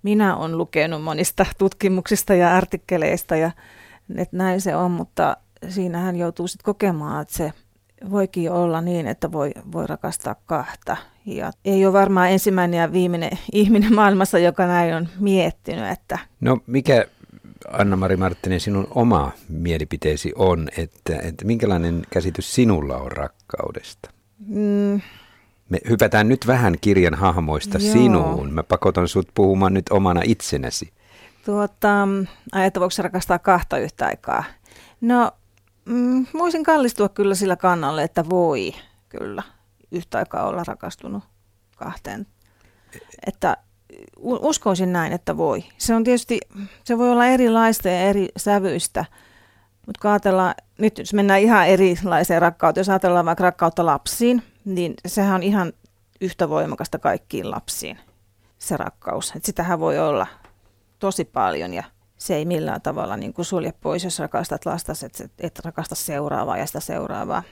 minä 0.04 0.38
olen 0.38 0.58
lukenut 0.58 1.04
monista 1.04 1.46
tutkimuksista 1.58 2.34
ja 2.34 2.56
artikkeleista 2.56 3.36
ja 3.36 3.52
että 4.16 4.38
näin 4.38 4.62
se 4.62 4.76
on, 4.76 4.92
mutta 4.92 5.38
siinä 5.70 6.00
hän 6.00 6.16
joutuu 6.16 6.48
sitten 6.48 6.66
kokemaan, 6.66 7.22
että 7.22 7.34
se 7.34 7.54
voikin 8.12 8.52
olla 8.52 8.82
niin, 8.82 9.08
että 9.08 9.32
voi, 9.32 9.52
voi 9.72 9.88
rakastaa 9.88 10.36
kahta. 10.46 10.98
Ja 11.28 11.52
ei 11.66 11.86
ole 11.86 11.94
varmaan 11.94 12.32
ensimmäinen 12.32 12.80
ja 12.80 12.92
viimeinen 12.92 13.40
ihminen 13.52 13.96
maailmassa, 13.96 14.40
joka 14.40 14.68
näin 14.68 14.96
on 14.96 15.08
miettinyt. 15.20 15.92
Että... 15.92 16.20
No 16.42 16.58
mikä 16.68 17.06
Anna-Mari 17.72 18.18
Marttinen, 18.18 18.60
sinun 18.60 18.88
oma 18.90 19.32
mielipiteesi 19.50 20.34
on, 20.36 20.70
että, 20.78 21.20
että 21.24 21.46
minkälainen 21.46 22.02
käsitys 22.10 22.56
sinulla 22.56 22.98
on 22.98 23.12
rakkaudesta? 23.12 24.10
Mm. 24.48 25.02
Me 25.70 25.80
hypätään 25.90 26.30
nyt 26.30 26.48
vähän 26.48 26.76
kirjan 26.82 27.16
hahmoista 27.16 27.78
Joo. 27.78 27.94
sinuun. 27.94 28.54
Mä 28.54 28.64
pakotan 28.64 29.08
sut 29.08 29.28
puhumaan 29.34 29.74
nyt 29.74 29.90
omana 29.90 30.22
itsenäsi. 30.24 30.94
Tuota, 31.46 32.08
voiko 32.54 32.94
rakastaa 32.98 33.40
kahta 33.40 33.78
yhtä 33.78 34.06
aikaa? 34.06 34.44
No, 35.02 35.32
mm, 35.86 36.26
voisin 36.34 36.64
kallistua 36.64 37.10
kyllä 37.10 37.36
sillä 37.36 37.56
kannalle, 37.56 38.04
että 38.04 38.30
voi 38.30 38.74
kyllä 39.10 39.44
yhtä 39.92 40.18
aikaa 40.18 40.48
olla 40.48 40.64
rakastunut 40.68 41.24
kahteen. 41.76 42.28
Että 43.28 43.58
uskoisin 44.22 44.94
näin, 44.94 45.14
että 45.14 45.38
voi. 45.38 45.64
Se 45.78 45.96
on 45.96 46.04
tietysti, 46.04 46.40
se 46.84 46.98
voi 46.98 47.12
olla 47.12 47.26
erilaista 47.26 47.90
ja 47.90 48.02
eri 48.02 48.28
sävyistä, 48.38 49.06
mutta 49.86 50.02
kun 50.02 50.12
ajatellaan, 50.12 50.56
nyt 50.78 50.98
jos 50.98 51.14
mennään 51.14 51.42
ihan 51.42 51.68
erilaiseen 51.68 52.42
rakkauteen, 52.42 52.82
jos 52.82 52.90
ajatellaan 52.90 53.26
vaikka 53.26 53.44
rakkautta 53.44 53.86
lapsiin, 53.86 54.44
niin 54.66 54.94
sehän 55.06 55.36
on 55.36 55.44
ihan 55.44 55.74
yhtä 56.22 56.50
voimakasta 56.50 57.00
kaikkiin 57.00 57.52
lapsiin, 57.52 58.00
se 58.60 58.78
rakkaus. 58.78 59.34
Et 59.36 59.46
sitähän 59.46 59.80
voi 59.80 60.00
olla 60.00 60.28
tosi 61.00 61.26
paljon 61.26 61.74
ja 61.74 61.84
se 62.18 62.36
ei 62.36 62.46
millään 62.46 62.82
tavalla 62.82 63.18
niin 63.18 63.34
kuin 63.34 63.46
sulje 63.46 63.74
pois, 63.82 64.04
jos 64.04 64.20
rakastat 64.20 64.66
lasta, 64.66 64.94
että 65.06 65.30
et 65.40 65.60
rakasta 65.60 65.96
seuraavaa 65.96 66.58
ja 66.58 66.66
sitä 66.66 66.80
seuraavaa. 66.80 67.44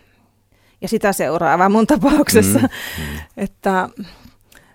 Ja 0.81 0.88
sitä 0.88 1.13
seuraavaa 1.13 1.69
mun 1.69 1.88
tapauksessa. 1.88 2.59
Mm, 2.59 2.65
mm. 2.99 3.19
että, 3.38 3.89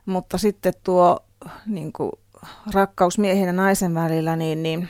mutta 0.06 0.38
sitten 0.38 0.72
tuo 0.84 1.18
niin 1.66 1.92
kuin 1.92 2.12
rakkaus 2.74 3.18
miehen 3.18 3.46
ja 3.46 3.52
naisen 3.52 3.94
välillä, 3.94 4.36
niin, 4.36 4.62
niin 4.62 4.88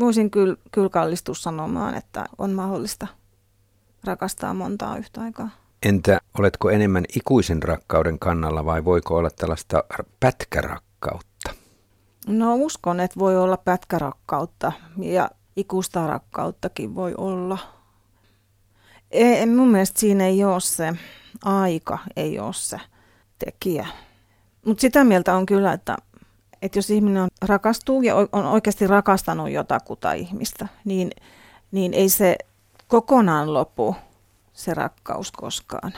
voisin 0.00 0.30
kyllä, 0.30 0.56
kyllä 0.72 0.88
kallistua 0.88 1.34
sanomaan, 1.34 1.94
että 1.94 2.24
on 2.38 2.52
mahdollista 2.52 3.06
rakastaa 4.04 4.54
montaa 4.54 4.96
yhtä 4.96 5.20
aikaa. 5.20 5.50
Entä 5.82 6.20
oletko 6.38 6.70
enemmän 6.70 7.04
ikuisen 7.16 7.62
rakkauden 7.62 8.18
kannalla 8.18 8.64
vai 8.64 8.84
voiko 8.84 9.16
olla 9.16 9.30
tällaista 9.30 9.84
pätkärakkautta? 10.20 11.50
No 12.26 12.54
uskon, 12.54 13.00
että 13.00 13.20
voi 13.20 13.36
olla 13.36 13.56
pätkärakkautta 13.56 14.72
ja 15.02 15.30
ikuista 15.56 16.06
rakkauttakin 16.06 16.94
voi 16.94 17.14
olla. 17.16 17.58
Ei, 19.10 19.46
mun 19.46 19.68
mielestä 19.68 20.00
siinä 20.00 20.26
ei 20.26 20.44
ole 20.44 20.60
se 20.60 20.92
aika, 21.44 21.98
ei 22.16 22.38
ole 22.38 22.52
se 22.52 22.80
tekijä. 23.38 23.86
Mutta 24.64 24.80
sitä 24.80 25.04
mieltä 25.04 25.34
on 25.34 25.46
kyllä, 25.46 25.72
että, 25.72 25.96
että 26.62 26.78
jos 26.78 26.90
ihminen 26.90 27.22
on 27.22 27.28
rakastuu 27.42 28.02
ja 28.02 28.14
on 28.16 28.46
oikeasti 28.46 28.86
rakastanut 28.86 29.50
jotakuta 29.50 30.12
ihmistä, 30.12 30.68
niin, 30.84 31.10
niin 31.72 31.94
ei 31.94 32.08
se 32.08 32.36
kokonaan 32.88 33.54
lopu 33.54 33.96
se 34.52 34.74
rakkaus 34.74 35.32
koskaan. 35.32 35.92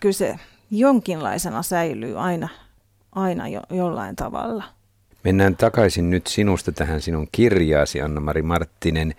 Kyllä 0.00 0.12
se 0.12 0.38
jonkinlaisena 0.70 1.62
säilyy 1.62 2.20
aina, 2.20 2.48
aina 3.12 3.48
jo, 3.48 3.60
jollain 3.70 4.16
tavalla. 4.16 4.64
Mennään 5.24 5.56
takaisin 5.56 6.10
nyt 6.10 6.26
sinusta 6.26 6.72
tähän 6.72 7.00
sinun 7.00 7.28
kirjaasi, 7.32 8.00
Anna-Mari 8.00 8.42
Marttinen. 8.42 9.14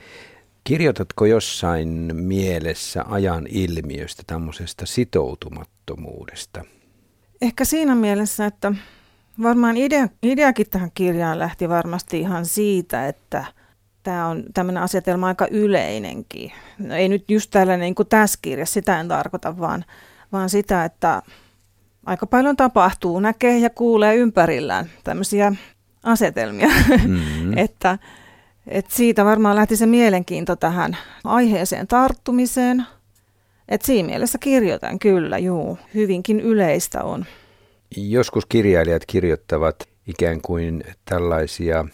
Kirjoitatko 0.64 1.26
jossain 1.26 2.12
mielessä 2.14 3.04
ajan 3.08 3.48
ilmiöstä, 3.50 4.24
tämmöisestä 4.28 4.86
sitoutumattomuudesta? 4.86 6.64
Ehkä 7.42 7.66
siinä 7.66 7.96
mielessä, 7.96 8.46
että 8.46 8.74
varmaan 9.44 9.78
idea, 9.78 10.08
ideakin 10.24 10.70
tähän 10.70 10.92
kirjaan 10.94 11.40
lähti 11.40 11.70
varmasti 11.70 12.20
ihan 12.20 12.46
siitä, 12.46 13.08
että 13.08 13.46
tämä 14.04 14.28
on 14.28 14.44
tämmöinen 14.54 14.84
asetelma 14.84 15.28
aika 15.28 15.48
yleinenkin. 15.52 16.52
No 16.78 16.96
ei 16.96 17.10
nyt 17.10 17.32
just 17.32 17.52
tällainen 17.52 17.86
niin 17.86 17.96
kuin 17.96 18.08
tässä 18.08 18.40
kirjassa, 18.42 18.74
sitä 18.74 19.00
en 19.00 19.08
tarkoita, 19.08 19.60
vaan, 19.60 19.86
vaan 20.32 20.50
sitä, 20.50 20.86
että 20.86 21.22
aika 22.06 22.28
paljon 22.28 22.56
tapahtuu, 22.56 23.20
näkee 23.20 23.58
ja 23.58 23.70
kuulee 23.70 24.16
ympärillään 24.16 24.90
tämmöisiä 25.04 25.54
asetelmia, 26.04 26.68
mm-hmm. 27.08 27.58
että, 27.66 27.98
että 28.68 28.96
siitä 28.96 29.26
varmaan 29.26 29.56
lähti 29.56 29.76
se 29.76 29.86
mielenkiinto 29.86 30.56
tähän 30.56 30.98
aiheeseen 31.24 31.88
tarttumiseen– 31.88 32.86
et 33.72 33.82
siinä 33.82 34.08
mielessä 34.08 34.38
kirjoitan 34.38 35.00
kyllä, 35.00 35.38
juu. 35.38 35.78
Hyvinkin 35.94 36.40
yleistä 36.40 37.04
on. 37.04 37.26
Joskus 37.98 38.46
kirjailijat 38.46 39.04
kirjoittavat 39.08 39.76
ikään 40.08 40.42
kuin 40.42 40.84
tällaisia 41.06 41.86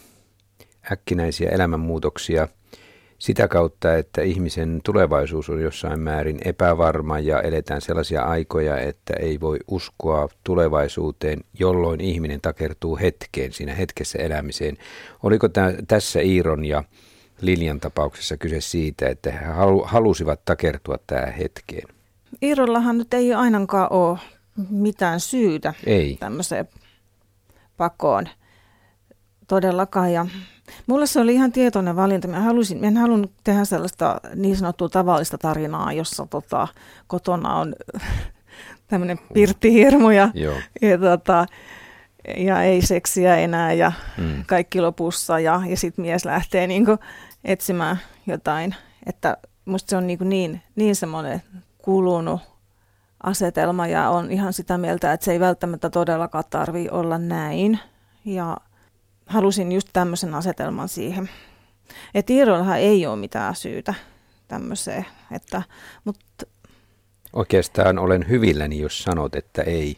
äkkinäisiä 0.91 1.49
elämänmuutoksia 1.49 2.47
sitä 3.19 3.47
kautta, 3.47 3.95
että 3.95 4.21
ihmisen 4.21 4.81
tulevaisuus 4.83 5.49
on 5.49 5.61
jossain 5.61 5.99
määrin 5.99 6.39
epävarma 6.45 7.19
ja 7.19 7.41
eletään 7.41 7.81
sellaisia 7.81 8.21
aikoja, 8.21 8.79
että 8.79 9.13
ei 9.19 9.39
voi 9.39 9.59
uskoa 9.67 10.29
tulevaisuuteen, 10.43 11.39
jolloin 11.59 12.01
ihminen 12.01 12.41
takertuu 12.41 12.97
hetkeen, 12.97 13.53
siinä 13.53 13.73
hetkessä 13.73 14.19
elämiseen. 14.19 14.77
Oliko 15.23 15.49
tämä, 15.49 15.73
tässä 15.87 16.19
Iiron 16.21 16.65
ja 16.65 16.83
Liljan 17.41 17.79
tapauksessa 17.79 18.37
kyse 18.37 18.61
siitä, 18.61 19.07
että 19.07 19.31
he 19.31 19.45
halusivat 19.85 20.45
takertua 20.45 20.97
tähän 21.07 21.33
hetkeen. 21.33 21.87
Iirollahan 22.43 22.97
nyt 22.97 23.13
ei 23.13 23.33
ainakaan 23.33 23.93
ole 23.93 24.19
mitään 24.69 25.19
syytä 25.19 25.73
Ei. 25.85 26.17
tämmöiseen 26.19 26.67
pakoon 27.77 28.27
todellakaan. 29.47 30.13
Ja 30.13 30.25
mulle 30.87 31.07
se 31.07 31.19
oli 31.19 31.33
ihan 31.33 31.51
tietoinen 31.51 31.95
valinta. 31.95 32.27
Mä 32.27 32.39
halusin, 32.39 32.83
en 32.85 32.97
halunnut 32.97 33.31
tehdä 33.43 33.65
sellaista 33.65 34.21
niin 34.35 34.57
sanottua 34.57 34.89
tavallista 34.89 35.37
tarinaa, 35.37 35.93
jossa 35.93 36.27
tota, 36.29 36.67
kotona 37.07 37.55
on 37.55 37.75
tämmöinen 38.87 39.19
pirttihirmu 39.33 40.09
ja, 40.09 40.29
Joo. 40.33 40.55
ja, 40.81 40.97
tota, 40.97 41.45
ja 42.37 42.61
ei 42.63 42.81
seksiä 42.81 43.35
enää 43.37 43.73
ja 43.73 43.91
Mm. 44.17 44.43
kaikki 44.47 44.81
lopussa 44.81 45.39
ja, 45.39 45.61
ja 45.69 45.77
sitten 45.77 46.05
mies 46.05 46.25
lähtee 46.25 46.67
niinku 46.67 46.97
etsimään 47.43 47.97
jotain. 48.27 48.75
Että 49.05 49.37
musta 49.65 49.89
se 49.89 49.97
on 49.97 50.07
niinku 50.07 50.23
niin, 50.23 50.61
niin 50.75 50.95
semmoinen 50.95 51.41
kulunut 51.77 52.41
asetelma 53.23 53.87
ja 53.87 54.09
on 54.09 54.31
ihan 54.31 54.53
sitä 54.53 54.77
mieltä, 54.77 55.13
että 55.13 55.23
se 55.25 55.31
ei 55.31 55.39
välttämättä 55.39 55.89
todellakaan 55.89 56.43
tarvi 56.49 56.89
olla 56.91 57.17
näin. 57.17 57.79
Ja 58.25 58.57
halusin 59.27 59.71
just 59.71 59.89
tämmöisen 59.93 60.33
asetelman 60.33 60.89
siihen. 60.89 61.29
Että 62.13 62.33
Iirollahan 62.33 62.79
ei 62.79 63.05
ole 63.05 63.15
mitään 63.15 63.55
syytä 63.55 63.93
tämmöiseen, 64.47 65.05
että, 65.31 65.61
mutta 66.03 66.45
Oikeastaan 67.33 67.99
olen 67.99 68.29
hyvilläni, 68.29 68.79
jos 68.79 69.03
sanot, 69.03 69.35
että 69.35 69.61
ei, 69.61 69.97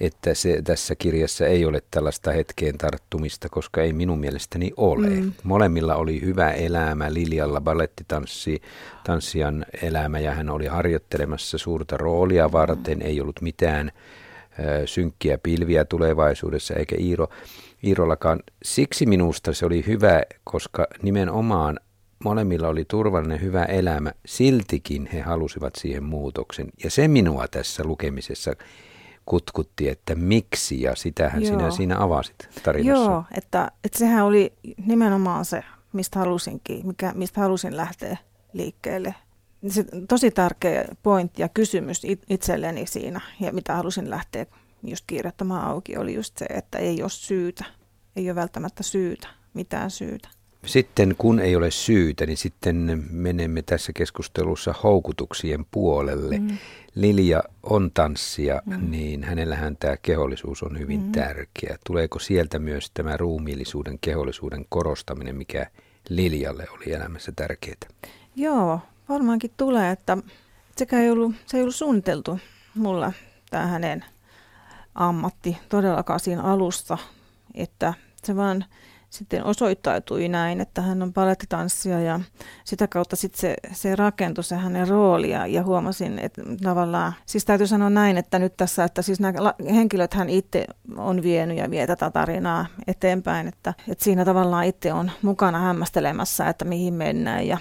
että 0.00 0.34
se 0.34 0.62
tässä 0.62 0.94
kirjassa 0.94 1.46
ei 1.46 1.64
ole 1.64 1.82
tällaista 1.90 2.32
hetkeen 2.32 2.78
tarttumista, 2.78 3.48
koska 3.48 3.82
ei 3.82 3.92
minun 3.92 4.20
mielestäni 4.20 4.72
ole. 4.76 5.08
Mm. 5.08 5.22
Mm. 5.22 5.32
Molemmilla 5.42 5.94
oli 5.94 6.20
hyvä 6.20 6.50
elämä. 6.50 7.12
Liljalla 7.14 7.60
balettitanssi, 7.60 8.62
tanssijan 9.04 9.66
elämä 9.82 10.18
ja 10.18 10.32
hän 10.32 10.50
oli 10.50 10.66
harjoittelemassa 10.66 11.58
suurta 11.58 11.96
roolia 11.96 12.52
varten. 12.52 13.02
Ei 13.02 13.20
ollut 13.20 13.40
mitään 13.40 13.92
ö, 14.58 14.86
synkkiä 14.86 15.38
pilviä 15.38 15.84
tulevaisuudessa 15.84 16.74
eikä 16.74 16.96
Iiro, 16.98 17.28
Iirollakaan. 17.84 18.40
Siksi 18.62 19.06
minusta 19.06 19.54
se 19.54 19.66
oli 19.66 19.84
hyvä, 19.86 20.22
koska 20.44 20.86
nimenomaan 21.02 21.80
molemmilla 22.24 22.68
oli 22.68 22.84
turvallinen 22.84 23.40
hyvä 23.40 23.64
elämä, 23.64 24.12
siltikin 24.26 25.08
he 25.12 25.20
halusivat 25.20 25.74
siihen 25.78 26.02
muutoksen. 26.04 26.68
Ja 26.84 26.90
se 26.90 27.08
minua 27.08 27.48
tässä 27.48 27.84
lukemisessa 27.84 28.52
kutkutti, 29.26 29.88
että 29.88 30.14
miksi, 30.14 30.82
ja 30.82 30.96
sitähän 30.96 31.42
Joo. 31.42 31.50
sinä 31.50 31.70
siinä 31.70 32.02
avasit 32.02 32.48
tarinassa. 32.62 33.04
Joo, 33.04 33.24
että, 33.36 33.70
että 33.84 33.98
sehän 33.98 34.24
oli 34.24 34.52
nimenomaan 34.86 35.44
se, 35.44 35.64
mistä 35.92 36.18
halusinkin, 36.18 36.86
mikä, 36.86 37.12
mistä 37.14 37.40
halusin 37.40 37.76
lähteä 37.76 38.16
liikkeelle. 38.52 39.14
Se 39.68 39.84
tosi 40.08 40.30
tärkeä 40.30 40.84
pointti 41.02 41.42
ja 41.42 41.48
kysymys 41.48 42.04
it- 42.04 42.24
itselleni 42.30 42.86
siinä, 42.86 43.20
ja 43.40 43.52
mitä 43.52 43.76
halusin 43.76 44.10
lähteä 44.10 44.46
just 44.82 45.04
kirjoittamaan 45.06 45.66
auki, 45.66 45.96
oli 45.96 46.14
just 46.14 46.38
se, 46.38 46.44
että 46.44 46.78
ei 46.78 47.02
ole 47.02 47.10
syytä. 47.10 47.64
Ei 48.16 48.30
ole 48.30 48.34
välttämättä 48.34 48.82
syytä, 48.82 49.28
mitään 49.54 49.90
syytä. 49.90 50.28
Sitten 50.66 51.14
kun 51.18 51.40
ei 51.40 51.56
ole 51.56 51.70
syytä, 51.70 52.26
niin 52.26 52.36
sitten 52.36 53.04
menemme 53.10 53.62
tässä 53.62 53.92
keskustelussa 53.92 54.74
houkutuksien 54.82 55.66
puolelle. 55.70 56.38
Mm. 56.38 56.58
Lilja 56.94 57.42
on 57.62 57.90
tanssija, 57.94 58.62
mm. 58.66 58.90
niin 58.90 59.24
hänellähän 59.24 59.76
tämä 59.76 59.96
kehollisuus 59.96 60.62
on 60.62 60.78
hyvin 60.78 61.02
mm. 61.02 61.12
tärkeä. 61.12 61.78
Tuleeko 61.86 62.18
sieltä 62.18 62.58
myös 62.58 62.90
tämä 62.94 63.16
ruumiillisuuden, 63.16 63.98
kehollisuuden 64.00 64.66
korostaminen, 64.68 65.36
mikä 65.36 65.66
Liljalle 66.08 66.66
oli 66.70 66.92
elämässä 66.92 67.32
tärkeää? 67.36 67.76
Joo, 68.36 68.80
varmaankin 69.08 69.50
tulee, 69.56 69.90
että 69.90 70.18
sekä 70.76 71.00
ei 71.00 71.10
ollut, 71.10 71.34
se 71.46 71.56
ei 71.56 71.62
ollut 71.62 71.74
suunniteltu 71.74 72.38
mulla 72.74 73.12
tämä 73.50 73.66
hänen 73.66 74.04
ammatti 74.94 75.58
todellakaan 75.68 76.20
siinä 76.20 76.42
alussa, 76.42 76.98
että 77.54 77.94
se 78.24 78.36
vaan 78.36 78.64
sitten 79.12 79.44
osoittautui 79.44 80.28
näin, 80.28 80.60
että 80.60 80.82
hän 80.82 81.02
on 81.02 81.12
palettitanssija 81.12 82.00
ja 82.00 82.20
sitä 82.64 82.88
kautta 82.88 83.16
sitten 83.16 83.40
se, 83.40 83.56
se 83.72 83.96
rakentui 83.96 84.44
se 84.44 84.56
hänen 84.56 84.88
roolia 84.88 85.46
ja 85.46 85.62
huomasin, 85.62 86.18
että 86.18 86.42
tavallaan, 86.62 87.12
siis 87.26 87.44
täytyy 87.44 87.66
sanoa 87.66 87.90
näin, 87.90 88.18
että 88.18 88.38
nyt 88.38 88.56
tässä, 88.56 88.84
että 88.84 89.02
siis 89.02 89.20
nämä 89.20 89.54
henkilöt 89.64 90.14
hän 90.14 90.28
itse 90.28 90.66
on 90.96 91.22
vienyt 91.22 91.58
ja 91.58 91.70
vie 91.70 91.86
tätä 91.86 92.10
tarinaa 92.10 92.66
eteenpäin, 92.86 93.48
että, 93.48 93.74
että 93.88 94.04
siinä 94.04 94.24
tavallaan 94.24 94.64
itse 94.64 94.92
on 94.92 95.10
mukana 95.22 95.58
hämmästelemässä, 95.58 96.48
että 96.48 96.64
mihin 96.64 96.94
mennään 96.94 97.46
ja 97.46 97.58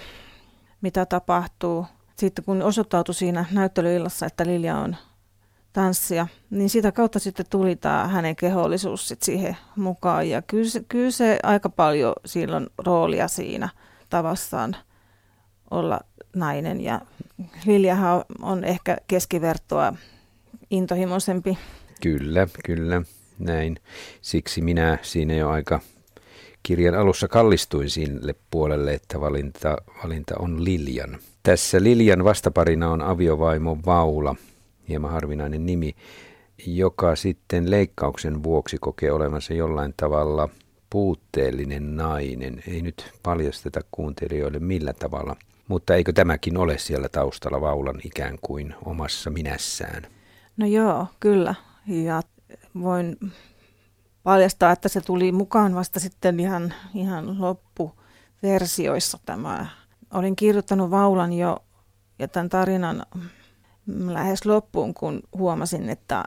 mitä 0.82 1.06
tapahtuu. 1.06 1.86
Sitten 2.16 2.46
kun 2.46 2.62
osoittautui 2.62 3.16
siinä 3.16 3.46
näyttelyillassa, 3.52 4.26
että 4.26 4.46
Lilja 4.46 4.78
on 4.78 4.96
tanssija, 5.74 6.28
niin 6.50 6.70
sitä 6.70 6.92
kautta 6.92 7.20
sitten 7.20 7.46
tuli 7.50 7.76
tämä 7.76 8.08
hänen 8.08 8.36
kehollisuus 8.36 9.08
sit 9.08 9.24
siihen 9.24 9.58
mukaan. 9.76 10.30
Ja 10.30 10.42
kyllä 10.42 10.70
se, 10.70 10.84
kyllä 10.88 11.12
se 11.12 11.40
aika 11.44 11.70
paljon 11.70 12.14
silloin 12.26 12.68
roolia 12.78 13.28
siinä 13.28 13.70
tavassaan 14.10 14.76
olla 15.72 16.00
nainen. 16.36 16.82
Ja 16.82 17.02
Liljahan 17.66 18.24
on 18.42 18.64
ehkä 18.64 18.98
keskivertoa 19.08 19.94
intohimoisempi. 20.70 21.58
Kyllä, 22.02 22.48
kyllä, 22.66 23.02
näin. 23.40 23.78
Siksi 24.22 24.62
minä 24.62 24.98
siinä 25.02 25.34
jo 25.34 25.50
aika 25.50 25.80
kirjan 26.64 26.96
alussa 26.96 27.28
kallistuin 27.28 27.90
sille 27.90 28.36
puolelle, 28.52 28.94
että 28.94 29.20
valinta, 29.22 29.78
valinta 30.04 30.36
on 30.40 30.64
Liljan. 30.64 31.20
Tässä 31.44 31.84
Liljan 31.84 32.24
vastaparina 32.24 32.92
on 32.92 33.02
aviovaimo 33.02 33.78
Vaula, 33.86 34.36
hieman 34.92 35.12
harvinainen 35.12 35.66
nimi, 35.66 35.96
joka 36.68 37.16
sitten 37.16 37.72
leikkauksen 37.72 38.44
vuoksi 38.44 38.78
kokee 38.78 39.12
olevansa 39.12 39.54
jollain 39.54 39.94
tavalla 39.98 40.50
puutteellinen 40.90 41.96
nainen. 41.96 42.64
Ei 42.68 42.82
nyt 42.82 43.12
paljasteta 43.24 43.80
kuuntelijoille 43.92 44.60
millä 44.60 44.94
tavalla, 44.94 45.36
mutta 45.68 45.96
eikö 45.96 46.14
tämäkin 46.14 46.58
ole 46.58 46.78
siellä 46.78 47.10
taustalla 47.10 47.62
Vaulan 47.62 48.02
ikään 48.06 48.38
kuin 48.42 48.76
omassa 48.86 49.30
minässään? 49.30 50.08
No 50.58 50.66
joo, 50.66 51.08
kyllä. 51.20 51.56
Ja 51.88 52.22
voin 52.82 53.18
paljastaa, 54.24 54.72
että 54.72 54.90
se 54.90 55.02
tuli 55.02 55.32
mukaan 55.32 55.76
vasta 55.76 56.00
sitten 56.00 56.40
ihan, 56.40 56.74
ihan 56.94 57.42
loppuversioissa 57.42 59.20
tämä. 59.26 59.68
Olin 60.14 60.36
kirjoittanut 60.36 60.92
Vaulan 60.92 61.34
jo 61.34 61.58
ja 62.20 62.28
tämän 62.28 62.50
tarinan 62.50 63.06
lähes 64.08 64.46
loppuun, 64.46 64.94
kun 64.94 65.24
huomasin, 65.38 65.90
että 65.90 66.24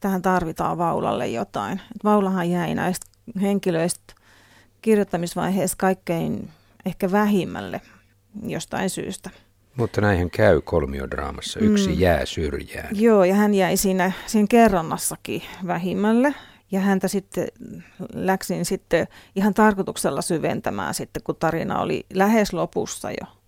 tähän 0.00 0.22
tarvitaan 0.22 0.78
Vaulalle 0.78 1.28
jotain. 1.28 1.80
Et 1.96 2.04
Vaulahan 2.04 2.50
jäi 2.50 2.74
näistä 2.74 3.06
henkilöistä 3.40 4.14
kirjoittamisvaiheessa 4.82 5.76
kaikkein 5.76 6.50
ehkä 6.86 7.12
vähimmälle 7.12 7.80
jostain 8.46 8.90
syystä. 8.90 9.30
Mutta 9.76 10.00
näinhän 10.00 10.30
käy 10.30 10.60
kolmiodraamassa. 10.60 11.60
Yksi 11.60 11.88
mm. 11.88 11.98
Jää 11.98 12.26
syrjään. 12.26 13.00
Joo, 13.00 13.24
ja 13.24 13.34
hän 13.34 13.54
jäi 13.54 13.76
siinä, 13.76 14.12
siinä 14.26 14.46
kerronnassakin 14.50 15.42
vähimmälle. 15.66 16.34
Ja 16.72 16.80
häntä 16.80 17.08
sitten 17.08 17.48
läksin 18.14 18.64
sitten 18.64 19.06
ihan 19.36 19.54
tarkoituksella 19.54 20.22
syventämään 20.22 20.94
sitten, 20.94 21.22
kun 21.22 21.36
tarina 21.36 21.80
oli 21.80 22.06
lähes 22.14 22.52
lopussa 22.52 23.10
jo. 23.10 23.39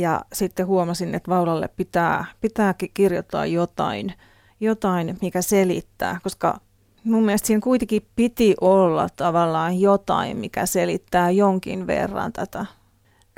Ja 0.00 0.20
sitten 0.32 0.66
huomasin, 0.66 1.14
että 1.14 1.30
Vaulalle 1.30 1.68
pitää, 1.68 2.24
pitää 2.40 2.74
ki- 2.74 2.90
kirjoittaa 2.94 3.46
jotain, 3.46 4.12
jotain, 4.60 5.18
mikä 5.22 5.42
selittää, 5.42 6.20
koska 6.22 6.60
mun 7.04 7.24
mielestä 7.24 7.46
siinä 7.46 7.60
kuitenkin 7.60 8.06
piti 8.16 8.54
olla 8.60 9.08
tavallaan 9.16 9.80
jotain, 9.80 10.36
mikä 10.36 10.66
selittää 10.66 11.30
jonkin 11.30 11.86
verran 11.86 12.32
tätä, 12.32 12.66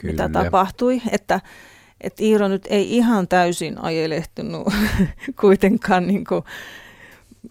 mitä 0.02 0.28
tapahtui. 0.28 1.02
Että, 1.10 1.40
että 2.00 2.24
Iiro 2.24 2.48
nyt 2.48 2.66
ei 2.70 2.96
ihan 2.96 3.28
täysin 3.28 3.78
ajelehtunut 3.78 4.66
kuitenkaan 5.40 6.06
niin 6.06 6.24
kuin 6.24 6.44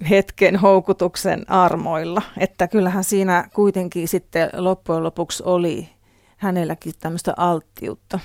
hetken 0.10 0.56
houkutuksen 0.56 1.52
armoilla. 1.52 2.22
Että 2.38 2.68
kyllähän 2.68 3.04
siinä 3.04 3.50
kuitenkin 3.54 4.08
sitten 4.08 4.50
loppujen 4.54 5.04
lopuksi 5.04 5.44
oli 5.46 5.90
hänelläkin 6.38 6.94
tämmöistä 7.00 7.34
alttiutta. 7.38 8.20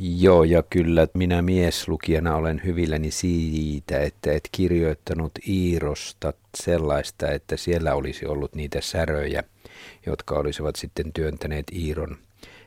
Joo, 0.00 0.44
ja 0.44 0.62
kyllä 0.62 1.08
minä 1.14 1.42
mieslukijana 1.42 2.36
olen 2.36 2.60
hyvilläni 2.64 3.10
siitä, 3.10 4.00
että 4.00 4.32
et 4.32 4.48
kirjoittanut 4.52 5.32
Iirosta 5.48 6.32
sellaista, 6.56 7.30
että 7.30 7.56
siellä 7.56 7.94
olisi 7.94 8.26
ollut 8.26 8.54
niitä 8.54 8.80
säröjä, 8.80 9.42
jotka 10.06 10.34
olisivat 10.34 10.76
sitten 10.76 11.12
työntäneet 11.12 11.66
Iiron 11.72 12.16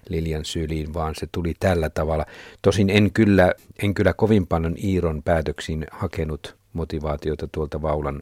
Liljan 0.09 0.45
syliin, 0.45 0.93
vaan 0.93 1.15
se 1.15 1.27
tuli 1.31 1.53
tällä 1.59 1.89
tavalla. 1.89 2.25
Tosin 2.61 2.89
en 2.89 3.11
kyllä, 3.13 3.53
en 3.83 3.93
kyllä 3.93 4.13
kovin 4.13 4.47
paljon 4.47 4.75
Iiron 4.83 5.23
päätöksiin 5.23 5.87
hakenut 5.91 6.55
motivaatiota 6.73 7.47
tuolta 7.51 7.81
Vaulan 7.81 8.21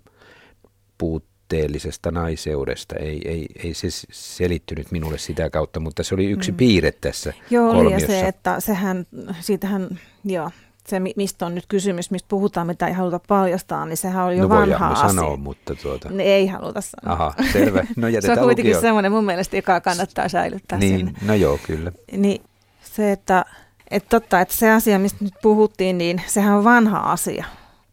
puutteellisesta 1.50 2.12
naiseudesta. 2.12 2.96
Ei, 2.96 3.22
ei, 3.26 3.46
ei 3.64 3.74
se 3.74 3.88
selittynyt 4.12 4.92
minulle 4.92 5.18
sitä 5.18 5.50
kautta, 5.50 5.80
mutta 5.80 6.04
se 6.04 6.16
oli 6.16 6.26
yksi 6.26 6.52
mm. 6.52 6.58
piirre 6.58 6.92
tässä 6.92 7.34
Joo, 7.50 7.70
oli 7.70 7.78
ja 7.78 7.84
kolmiossa. 7.84 8.08
se, 8.08 8.28
että 8.28 8.60
sehän, 8.60 9.06
siitähän, 9.40 10.00
joo, 10.24 10.52
se, 10.88 11.00
mistä 11.00 11.46
on 11.46 11.56
nyt 11.56 11.66
kysymys, 11.68 12.12
mistä 12.12 12.28
puhutaan, 12.30 12.68
mitä 12.68 12.88
ei 12.88 12.94
haluta 12.94 13.20
paljastaa, 13.28 13.86
niin 13.86 13.98
sehän 13.98 14.26
oli 14.26 14.38
jo 14.38 14.44
no 14.44 14.50
vanha 14.50 14.88
asia. 14.88 15.08
sanoa, 15.08 15.38
mutta 15.38 15.76
tuota... 15.76 16.10
Ne 16.10 16.24
ei 16.24 16.48
haluta 16.48 16.82
sanoa. 16.82 17.14
Aha, 17.14 17.34
selvä. 17.54 17.88
No 17.96 18.08
se 18.22 18.32
on 18.32 18.38
kuitenkin 18.38 18.76
lukio. 18.76 18.82
semmoinen 18.82 19.12
mun 19.12 19.26
mielestä, 19.26 19.56
joka 19.56 19.82
kannattaa 19.82 20.30
säilyttää 20.30 20.80
niin, 20.80 20.98
sinne. 20.98 21.14
No 21.22 21.34
joo, 21.34 21.60
kyllä. 21.68 21.92
Niin 22.12 22.42
se, 22.84 23.12
että, 23.12 23.46
että 23.92 24.10
totta, 24.10 24.42
että 24.42 24.54
se 24.54 24.72
asia, 24.72 25.00
mistä 25.00 25.24
nyt 25.24 25.34
puhuttiin, 25.42 25.98
niin 25.98 26.22
sehän 26.28 26.58
on 26.58 26.64
vanha 26.64 27.00
asia. 27.00 27.46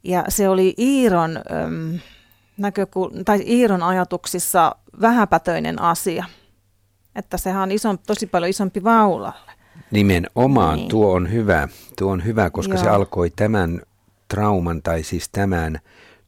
Ja 0.05 0.25
se 0.29 0.49
oli 0.49 0.75
Iiron, 0.79 1.37
äm, 1.37 1.99
näkökul- 2.57 3.23
tai 3.25 3.43
Iiron 3.47 3.83
ajatuksissa 3.83 4.77
vähäpätöinen 5.01 5.83
asia. 5.83 6.25
Että 7.17 7.37
sehän 7.37 7.63
on 7.63 7.73
ison, 7.73 7.99
tosi 7.99 8.27
paljon 8.27 8.51
isompi 8.51 8.85
vaulalle. 8.85 9.53
Nimenomaan, 9.91 10.77
niin. 10.77 10.89
tuo 10.89 11.13
on 11.13 11.33
hyvä, 11.33 11.69
tuo 11.99 12.13
on 12.13 12.25
hyvä, 12.25 12.51
koska 12.51 12.75
Joo. 12.75 12.83
se 12.83 12.91
alkoi 12.91 13.31
tämän 13.31 13.83
trauman 14.29 14.83
tai 14.83 15.03
siis 15.03 15.29
tämän 15.29 15.79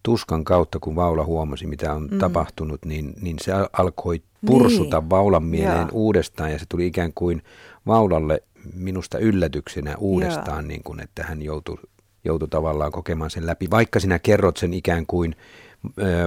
tuskan 0.02 0.44
kautta, 0.44 0.78
kun 0.78 0.96
Vaula 0.96 1.24
huomasi, 1.24 1.66
mitä 1.66 1.94
on 1.94 2.08
mm. 2.10 2.18
tapahtunut, 2.18 2.84
niin, 2.84 3.14
niin 3.20 3.36
se 3.40 3.52
alkoi 3.72 4.22
pursuta 4.46 5.00
niin. 5.00 5.10
Vaulan 5.10 5.44
mieleen 5.44 5.78
Joo. 5.78 5.88
uudestaan 5.92 6.52
ja 6.52 6.58
se 6.58 6.66
tuli 6.68 6.86
ikään 6.86 7.12
kuin 7.14 7.42
Vaulalle 7.86 8.42
minusta 8.74 9.18
yllätyksenä 9.18 9.96
uudestaan, 9.98 10.68
niin 10.68 10.82
kuin, 10.82 11.00
että 11.00 11.24
hän 11.24 11.42
joutui, 11.42 11.78
joutui 12.24 12.48
tavallaan 12.48 12.92
kokemaan 12.92 13.30
sen 13.30 13.46
läpi, 13.46 13.70
vaikka 13.70 14.00
sinä 14.00 14.18
kerrot 14.18 14.56
sen 14.56 14.74
ikään 14.74 15.06
kuin 15.06 15.36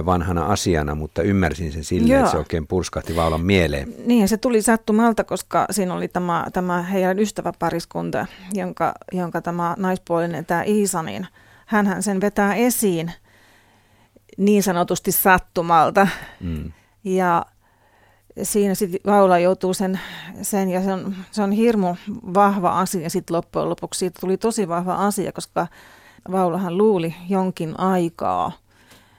vanhana 0.06 0.46
asiana, 0.46 0.94
mutta 0.94 1.22
ymmärsin 1.22 1.72
sen 1.72 1.84
silleen, 1.84 2.10
Joo. 2.10 2.20
että 2.20 2.30
se 2.30 2.38
oikein 2.38 2.66
purskahti 2.66 3.16
vaulan 3.16 3.40
mieleen. 3.40 3.94
Niin, 4.06 4.28
se 4.28 4.36
tuli 4.36 4.62
sattumalta, 4.62 5.24
koska 5.24 5.66
siinä 5.70 5.94
oli 5.94 6.08
tämä, 6.08 6.46
tämä 6.52 6.82
heidän 6.82 7.18
ystäväpariskunta, 7.18 8.26
jonka, 8.54 8.94
jonka 9.12 9.42
tämä 9.42 9.74
naispuolinen, 9.78 10.46
tämä 10.46 10.62
Iisa, 10.62 11.02
niin 11.02 11.26
hänhän 11.66 12.02
sen 12.02 12.20
vetää 12.20 12.54
esiin 12.54 13.12
niin 14.36 14.62
sanotusti 14.62 15.12
sattumalta. 15.12 16.08
Mm. 16.40 16.72
Ja 17.04 17.46
siinä 18.42 18.74
sitten 18.74 19.12
Vaula 19.12 19.38
joutuu 19.38 19.74
sen, 19.74 20.00
sen 20.42 20.70
ja 20.70 20.82
se 20.82 20.92
on, 20.92 21.14
se 21.30 21.42
on 21.42 21.52
hirmu 21.52 21.96
vahva 22.34 22.80
asia 22.80 23.10
sitten 23.10 23.36
loppujen 23.36 23.68
lopuksi. 23.68 23.98
Siitä 23.98 24.20
tuli 24.20 24.36
tosi 24.36 24.68
vahva 24.68 24.94
asia, 24.94 25.32
koska 25.32 25.66
Vaulahan 26.32 26.78
luuli 26.78 27.14
jonkin 27.28 27.80
aikaa– 27.80 28.52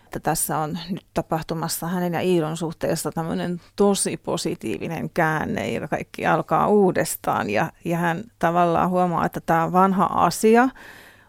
että 0.10 0.19
tässä 0.19 0.58
on 0.58 0.80
nyt 0.89 1.06
tapahtumassa 1.13 1.88
hänen 1.88 2.13
ja 2.13 2.22
Iilon 2.22 2.58
suhteessa 2.58 3.12
tämmöinen 3.12 3.62
tosi 3.76 4.17
positiivinen 4.17 5.10
käänne 5.10 5.72
ja 5.72 5.88
kaikki 5.88 6.26
alkaa 6.26 6.67
uudestaan 6.67 7.50
ja, 7.50 7.72
ja 7.86 7.98
hän 7.98 8.24
tavallaan 8.39 8.89
huomaa, 8.89 9.26
että 9.26 9.41
tämä 9.41 9.72
vanha 9.72 10.06
asia 10.06 10.69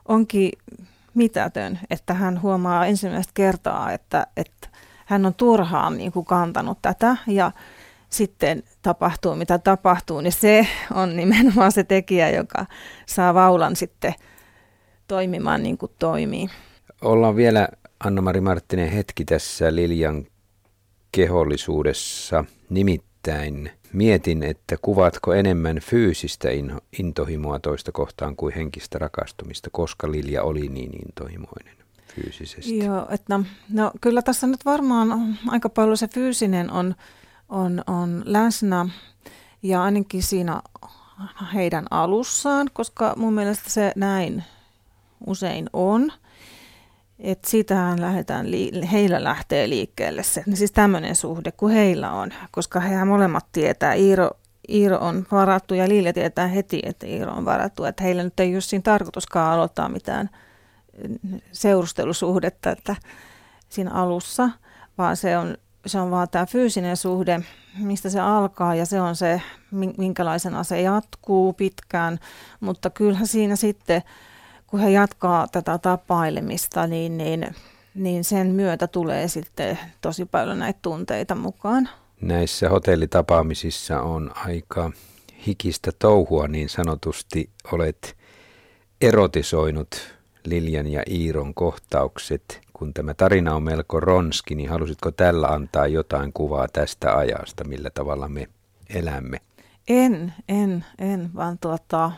onkin 0.08 0.52
mitätön, 1.14 1.78
että 1.90 2.14
hän 2.14 2.42
huomaa 2.42 2.86
ensimmäistä 2.86 3.30
kertaa, 3.34 3.92
että, 3.92 4.26
että 4.36 4.68
hän 5.06 5.26
on 5.26 5.34
turhaan 5.34 5.96
niin 5.96 6.12
kuin 6.12 6.26
kantanut 6.26 6.78
tätä 6.82 7.16
ja 7.26 7.52
sitten 8.10 8.62
tapahtuu 8.82 9.34
mitä 9.34 9.58
tapahtuu, 9.58 10.20
niin 10.20 10.32
se 10.32 10.66
on 10.94 11.16
nimenomaan 11.16 11.72
se 11.72 11.84
tekijä, 11.84 12.30
joka 12.30 12.66
saa 13.06 13.34
vaulan 13.34 13.76
sitten 13.76 14.14
toimimaan 15.08 15.62
niin 15.62 15.78
kuin 15.78 15.92
toimii. 15.98 16.48
Ollaan 17.02 17.36
vielä 17.36 17.68
Anna-Mari 18.04 18.40
Marttinen 18.40 18.90
hetki 18.90 19.24
tässä 19.24 19.74
Liljan 19.74 20.26
kehollisuudessa. 21.12 22.44
Nimittäin 22.70 23.70
mietin, 23.92 24.42
että 24.42 24.76
kuvaatko 24.82 25.34
enemmän 25.34 25.78
fyysistä 25.80 26.48
intohimoa 26.98 27.58
toista 27.58 27.92
kohtaan 27.92 28.36
kuin 28.36 28.54
henkistä 28.54 28.98
rakastumista, 28.98 29.70
koska 29.72 30.10
Lilja 30.10 30.42
oli 30.42 30.68
niin 30.68 31.06
intohimoinen 31.06 31.76
fyysisesti. 32.14 32.78
Joo, 32.78 33.06
että 33.10 33.38
no, 33.38 33.44
no 33.72 33.92
kyllä 34.00 34.22
tässä 34.22 34.46
nyt 34.46 34.64
varmaan 34.64 35.38
aika 35.48 35.68
paljon 35.68 35.96
se 35.96 36.08
fyysinen 36.08 36.70
on, 36.70 36.94
on, 37.48 37.84
on 37.86 38.22
läsnä 38.26 38.88
ja 39.62 39.82
ainakin 39.82 40.22
siinä 40.22 40.62
heidän 41.54 41.86
alussaan, 41.90 42.68
koska 42.72 43.14
mun 43.16 43.34
mielestä 43.34 43.70
se 43.70 43.92
näin 43.96 44.44
usein 45.26 45.70
on. 45.72 46.12
Et 47.20 47.44
siitähän 47.44 48.00
lähdetään, 48.00 48.46
heillä 48.92 49.24
lähtee 49.24 49.68
liikkeelle 49.68 50.22
se, 50.22 50.44
siis 50.54 50.72
tämmöinen 50.72 51.16
suhde 51.16 51.52
kuin 51.52 51.74
heillä 51.74 52.12
on, 52.12 52.30
koska 52.50 52.80
hehän 52.80 53.08
molemmat 53.08 53.46
tietää, 53.52 53.94
Iiro, 53.94 54.30
Iiro 54.68 54.98
on 54.98 55.26
varattu 55.32 55.74
ja 55.74 55.88
Liille 55.88 56.12
tietää 56.12 56.46
heti, 56.46 56.80
että 56.82 57.06
Iiro 57.06 57.32
on 57.32 57.44
varattu, 57.44 57.84
että 57.84 58.04
heillä 58.04 58.22
nyt 58.22 58.40
ei 58.40 58.54
ole 58.54 58.60
siinä 58.60 58.82
tarkoituskaan 58.82 59.52
aloittaa 59.52 59.88
mitään 59.88 60.30
seurustelusuhdetta 61.52 62.70
että 62.70 62.96
siinä 63.68 63.90
alussa, 63.90 64.50
vaan 64.98 65.16
se 65.16 65.38
on, 65.38 65.56
se 65.86 66.00
on 66.00 66.10
vaan 66.10 66.28
tämä 66.28 66.46
fyysinen 66.46 66.96
suhde, 66.96 67.40
mistä 67.78 68.10
se 68.10 68.20
alkaa 68.20 68.74
ja 68.74 68.86
se 68.86 69.00
on 69.00 69.16
se, 69.16 69.42
minkälaisena 69.98 70.64
se 70.64 70.80
jatkuu 70.80 71.52
pitkään, 71.52 72.18
mutta 72.60 72.90
kyllähän 72.90 73.26
siinä 73.26 73.56
sitten 73.56 74.02
kun 74.70 74.80
he 74.80 74.90
jatkaa 74.90 75.48
tätä 75.48 75.78
tapailemista, 75.78 76.86
niin, 76.86 77.18
niin, 77.18 77.46
niin 77.94 78.24
sen 78.24 78.46
myötä 78.46 78.86
tulee 78.86 79.28
sitten 79.28 79.78
tosi 80.00 80.24
paljon 80.24 80.58
näitä 80.58 80.78
tunteita 80.82 81.34
mukaan. 81.34 81.88
Näissä 82.20 82.68
hotellitapaamisissa 82.68 84.02
on 84.02 84.30
aika 84.46 84.90
hikistä 85.46 85.90
touhua 85.98 86.48
niin 86.48 86.68
sanotusti. 86.68 87.50
Olet 87.72 88.16
erotisoinut 89.00 90.14
Liljan 90.44 90.86
ja 90.86 91.02
Iiron 91.10 91.54
kohtaukset. 91.54 92.60
Kun 92.72 92.94
tämä 92.94 93.14
tarina 93.14 93.54
on 93.54 93.62
melko 93.62 94.00
ronski, 94.00 94.54
niin 94.54 94.70
halusitko 94.70 95.10
tällä 95.10 95.48
antaa 95.48 95.86
jotain 95.86 96.32
kuvaa 96.32 96.68
tästä 96.72 97.16
ajasta, 97.16 97.64
millä 97.64 97.90
tavalla 97.90 98.28
me 98.28 98.48
elämme? 98.94 99.40
En, 99.88 100.34
en, 100.48 100.84
en, 100.98 101.30
vaan 101.36 101.58
tuota, 101.58 102.12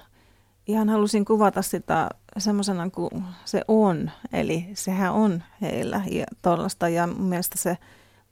ihan 0.67 0.89
halusin 0.89 1.25
kuvata 1.25 1.63
sitä 1.63 2.09
semmoisena 2.39 2.91
kuin 2.91 3.25
se 3.45 3.63
on. 3.69 4.11
Eli 4.33 4.69
sehän 4.75 5.13
on 5.13 5.43
heillä 5.61 6.01
ja 6.11 6.25
tollasta 6.43 6.89
ja 6.89 7.07
mun 7.07 7.27
mielestä 7.27 7.59
se 7.59 7.79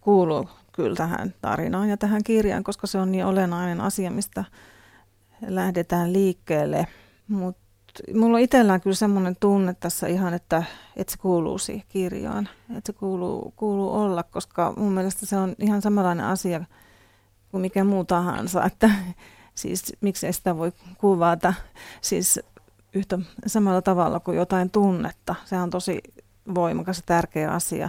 kuuluu 0.00 0.48
kyllä 0.72 0.96
tähän 0.96 1.34
tarinaan 1.42 1.88
ja 1.88 1.96
tähän 1.96 2.24
kirjaan, 2.24 2.64
koska 2.64 2.86
se 2.86 2.98
on 2.98 3.12
niin 3.12 3.24
olennainen 3.24 3.80
asia, 3.80 4.10
mistä 4.10 4.44
lähdetään 5.46 6.12
liikkeelle. 6.12 6.86
Mutta 7.28 7.60
mulla 8.14 8.36
on 8.36 8.42
itsellään 8.42 8.80
kyllä 8.80 8.96
semmoinen 8.96 9.36
tunne 9.40 9.74
tässä 9.80 10.06
ihan, 10.06 10.34
että, 10.34 10.62
että 10.96 11.10
se 11.10 11.18
kuuluu 11.18 11.58
siihen 11.58 11.86
kirjaan. 11.88 12.48
Että 12.76 12.92
se 12.92 12.98
kuuluu, 12.98 13.52
kuuluu 13.56 13.92
olla, 13.92 14.22
koska 14.22 14.74
mun 14.76 14.92
mielestä 14.92 15.26
se 15.26 15.36
on 15.36 15.54
ihan 15.58 15.82
samanlainen 15.82 16.26
asia 16.26 16.64
kuin 17.50 17.60
mikä 17.60 17.84
muu 17.84 18.04
tahansa. 18.04 18.64
Että 18.64 18.90
Siis 19.54 19.92
miksei 20.00 20.32
sitä 20.32 20.56
voi 20.56 20.72
kuvata 20.98 21.54
siis 22.00 22.40
yhtä 22.94 23.18
samalla 23.46 23.82
tavalla 23.82 24.20
kuin 24.20 24.36
jotain 24.36 24.70
tunnetta. 24.70 25.34
Se 25.44 25.56
on 25.56 25.70
tosi 25.70 26.00
voimakas 26.54 26.96
ja 26.96 27.02
tärkeä 27.06 27.50
asia. 27.50 27.88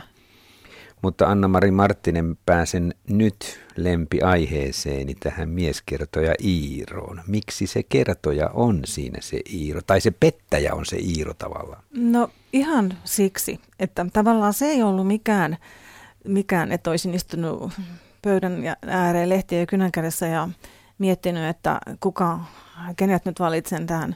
Mutta 1.01 1.27
Anna-Mari 1.27 1.71
Marttinen 1.71 2.37
pääsen 2.45 2.93
nyt 3.09 3.59
lempiaiheeseeni 3.75 5.15
tähän 5.15 5.49
mieskertoja 5.49 6.33
Iiroon. 6.43 7.21
Miksi 7.27 7.67
se 7.67 7.83
kertoja 7.83 8.49
on 8.53 8.81
siinä 8.85 9.17
se 9.21 9.41
Iiro, 9.53 9.81
tai 9.87 10.01
se 10.01 10.11
pettäjä 10.11 10.75
on 10.75 10.85
se 10.85 10.97
Iiro 10.97 11.33
tavallaan? 11.33 11.83
No 11.95 12.29
ihan 12.53 12.93
siksi, 13.03 13.59
että 13.79 14.05
tavallaan 14.13 14.53
se 14.53 14.65
ei 14.65 14.83
ollut 14.83 15.07
mikään, 15.07 15.57
mikään 16.27 16.71
että 16.71 16.89
olisin 16.89 17.13
istunut 17.13 17.73
pöydän 18.21 18.75
ääreen 18.87 19.29
lehtiä 19.29 19.59
ja 19.59 19.65
kynän 19.65 19.91
kädessä 19.91 20.27
ja 20.27 20.49
miettinyt, 20.97 21.49
että 21.49 21.79
kuka, 21.99 22.39
kenet 22.95 23.25
nyt 23.25 23.39
valitsen 23.39 23.87
tähän 23.87 24.15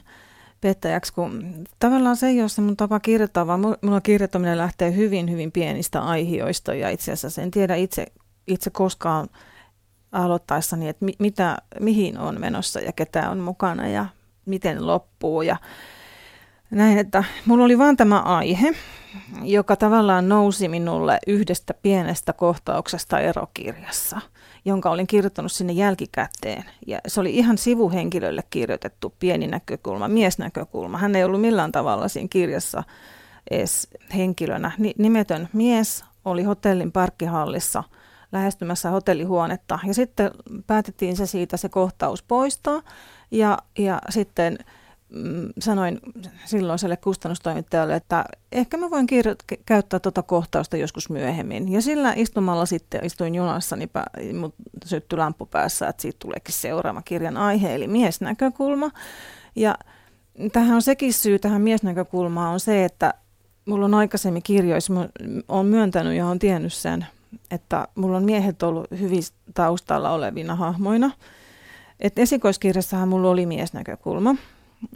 pettäjäksi, 0.66 1.12
kun 1.12 1.64
tavallaan 1.78 2.16
se 2.16 2.26
ei 2.26 2.40
ole 2.40 2.48
se 2.48 2.60
mun 2.60 2.76
tapa 2.76 3.00
kirjoittaa, 3.00 3.46
vaan 3.46 3.60
mulla 3.60 4.00
kirjoittaminen 4.00 4.58
lähtee 4.58 4.96
hyvin, 4.96 5.30
hyvin 5.30 5.52
pienistä 5.52 6.00
aihioista. 6.00 6.74
Ja 6.74 6.90
itse 6.90 7.12
asiassa 7.12 7.42
en 7.42 7.50
tiedä 7.50 7.74
itse, 7.74 8.06
itse 8.46 8.70
koskaan 8.70 9.28
aloittaessani, 10.12 10.88
että 10.88 11.04
mi, 11.04 11.12
mitä, 11.18 11.56
mihin 11.80 12.18
on 12.18 12.40
menossa 12.40 12.80
ja 12.80 12.92
ketä 12.92 13.30
on 13.30 13.38
mukana 13.38 13.88
ja 13.88 14.06
miten 14.46 14.86
loppuu. 14.86 15.42
Ja 15.42 15.56
näin, 16.70 16.98
että 16.98 17.24
mulla 17.44 17.64
oli 17.64 17.78
vaan 17.78 17.96
tämä 17.96 18.20
aihe, 18.20 18.74
joka 19.42 19.76
tavallaan 19.76 20.28
nousi 20.28 20.68
minulle 20.68 21.18
yhdestä 21.26 21.74
pienestä 21.74 22.32
kohtauksesta 22.32 23.18
erokirjassa– 23.18 24.20
jonka 24.66 24.90
olin 24.90 25.06
kirjoittanut 25.06 25.52
sinne 25.52 25.72
jälkikäteen. 25.72 26.64
Ja 26.86 26.98
se 27.06 27.20
oli 27.20 27.36
ihan 27.36 27.58
sivuhenkilölle 27.58 28.42
kirjoitettu 28.50 29.14
pieni 29.18 29.46
näkökulma, 29.46 30.08
miesnäkökulma. 30.08 30.98
Hän 30.98 31.16
ei 31.16 31.24
ollut 31.24 31.40
millään 31.40 31.72
tavalla 31.72 32.08
siinä 32.08 32.28
kirjassa 32.28 32.82
edes 33.50 33.88
henkilönä. 34.14 34.72
Nimetön 34.98 35.48
mies 35.52 36.04
oli 36.24 36.42
hotellin 36.42 36.92
parkkihallissa 36.92 37.84
lähestymässä 38.32 38.90
hotellihuonetta. 38.90 39.78
Ja 39.86 39.94
sitten 39.94 40.30
päätettiin 40.66 41.16
se 41.16 41.26
siitä 41.26 41.56
se 41.56 41.68
kohtaus 41.68 42.22
poistaa. 42.22 42.82
Ja, 43.30 43.58
ja 43.78 43.98
sitten 44.10 44.58
sanoin 45.58 46.00
silloiselle 46.44 46.96
kustannustoimittajalle, 46.96 47.96
että 47.96 48.24
ehkä 48.52 48.76
mä 48.76 48.90
voin 48.90 49.06
kirjo- 49.06 49.56
käyttää 49.66 50.00
tuota 50.00 50.22
kohtausta 50.22 50.76
joskus 50.76 51.10
myöhemmin. 51.10 51.72
Ja 51.72 51.82
sillä 51.82 52.12
istumalla 52.16 52.66
sitten 52.66 53.04
istuin 53.04 53.34
junassa, 53.34 53.76
niin 53.76 53.90
mut 54.40 54.54
syttyi 54.84 55.18
lamppu 55.18 55.46
päässä, 55.46 55.88
että 55.88 56.02
siitä 56.02 56.16
tuleekin 56.18 56.54
seuraava 56.54 57.02
kirjan 57.02 57.36
aihe, 57.36 57.74
eli 57.74 57.88
miesnäkökulma. 57.88 58.90
Ja 59.56 59.74
tähän 60.52 60.74
on 60.74 60.82
sekin 60.82 61.12
syy 61.12 61.38
tähän 61.38 61.62
miesnäkökulmaan 61.62 62.52
on 62.52 62.60
se, 62.60 62.84
että 62.84 63.14
mulla 63.64 63.84
on 63.84 63.94
aikaisemmin 63.94 64.42
kirjoissa, 64.42 64.92
oon 65.48 65.66
myöntänyt 65.66 66.16
ja 66.16 66.26
on 66.26 66.38
tiennyt 66.38 66.72
sen, 66.72 67.06
että 67.50 67.88
mulla 67.94 68.16
on 68.16 68.24
miehet 68.24 68.62
ollut 68.62 68.86
hyvin 69.00 69.22
taustalla 69.54 70.10
olevina 70.10 70.54
hahmoina. 70.54 71.10
Et 72.00 72.18
esikoiskirjassahan 72.18 73.08
mulla 73.08 73.30
oli 73.30 73.46
miesnäkökulma, 73.46 74.34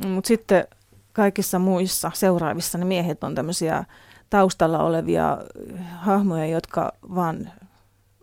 mutta 0.06 0.28
sitten 0.28 0.64
kaikissa 1.12 1.58
muissa 1.58 2.10
seuraavissa 2.14 2.78
ne 2.78 2.84
miehet 2.84 3.24
on 3.24 3.34
tämmöisiä 3.34 3.84
taustalla 4.30 4.82
olevia 4.82 5.38
hahmoja, 5.96 6.46
jotka 6.46 6.92
vaan 7.14 7.52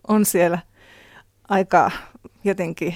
on 0.08 0.24
siellä 0.24 0.58
aika 1.48 1.90
jotenkin 2.44 2.94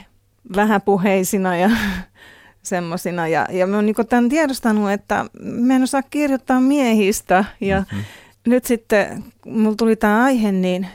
vähäpuheisina 0.56 1.56
ja 1.56 1.70
semmoisina. 2.62 3.28
Ja, 3.28 3.46
ja 3.50 3.66
mä 3.66 3.76
oon 3.76 3.86
niin 3.86 3.96
tämän 4.08 4.28
tiedostanut, 4.28 4.90
että 4.90 5.26
mä 5.40 5.74
en 5.74 5.82
osaa 5.82 6.02
kirjoittaa 6.02 6.60
miehistä. 6.60 7.44
Ja 7.60 7.80
mm-hmm. 7.80 8.04
nyt 8.46 8.64
sitten, 8.64 9.24
mulla 9.46 9.76
tuli 9.76 9.96
tämä 9.96 10.24
aihe, 10.24 10.52
niin 10.52 10.88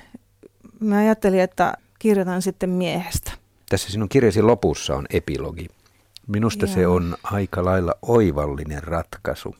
mä 0.79 0.97
ajattelin, 0.97 1.39
että 1.39 1.73
kirjoitan 1.99 2.41
sitten 2.41 2.69
miehestä. 2.69 3.31
Tässä 3.69 3.91
sinun 3.91 4.09
kirjasi 4.09 4.41
lopussa 4.41 4.95
on 4.95 5.05
epilogi. 5.09 5.67
Minusta 6.27 6.65
Joo. 6.65 6.73
se 6.73 6.87
on 6.87 7.17
aika 7.23 7.65
lailla 7.65 7.93
oivallinen 8.01 8.83
ratkaisu. 8.83 9.55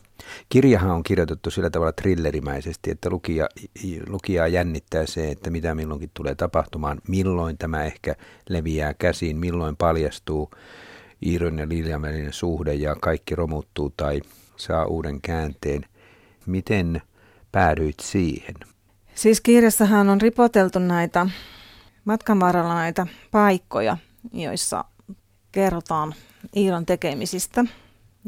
Kirjahan 0.48 0.90
on 0.90 1.02
kirjoitettu 1.02 1.50
sillä 1.50 1.70
tavalla 1.70 1.92
trillerimäisesti, 1.92 2.90
että 2.90 3.10
lukija, 3.10 3.48
lukijaa 4.08 4.46
jännittää 4.46 5.06
se, 5.06 5.30
että 5.30 5.50
mitä 5.50 5.74
milloinkin 5.74 6.10
tulee 6.14 6.34
tapahtumaan, 6.34 7.00
milloin 7.08 7.58
tämä 7.58 7.84
ehkä 7.84 8.14
leviää 8.48 8.94
käsiin, 8.94 9.36
milloin 9.36 9.76
paljastuu 9.76 10.50
Iiron 11.26 11.58
ja 11.58 11.68
Lilian 11.68 12.02
välinen 12.02 12.32
suhde 12.32 12.74
ja 12.74 12.96
kaikki 13.00 13.34
romuttuu 13.34 13.92
tai 13.96 14.20
saa 14.56 14.84
uuden 14.84 15.20
käänteen. 15.20 15.84
Miten 16.46 17.02
päädyit 17.52 18.00
siihen? 18.00 18.54
Siis 19.14 19.40
kirjassahan 19.40 20.08
on 20.08 20.20
ripoteltu 20.20 20.78
näitä 20.78 21.26
matkan 22.04 22.40
varrella 22.40 22.74
näitä 22.74 23.06
paikkoja, 23.30 23.96
joissa 24.32 24.84
kerrotaan 25.52 26.14
Iiron 26.56 26.86
tekemisistä 26.86 27.64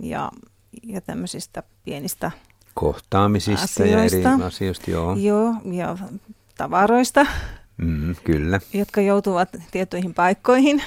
ja, 0.03 0.31
ja 0.83 1.01
tämmöisistä 1.01 1.63
pienistä 1.85 2.31
kohtaamisista 2.75 3.65
asioista. 3.65 4.17
ja 4.17 4.33
eri 4.35 4.43
asioista. 4.45 4.91
Joo, 4.91 5.17
joo 5.17 5.55
ja 5.73 5.99
tavaroista, 6.59 7.27
mm, 7.77 8.15
kyllä. 8.25 8.61
jotka 8.73 9.01
joutuvat 9.01 9.49
tiettyihin 9.71 10.15
paikkoihin, 10.15 10.83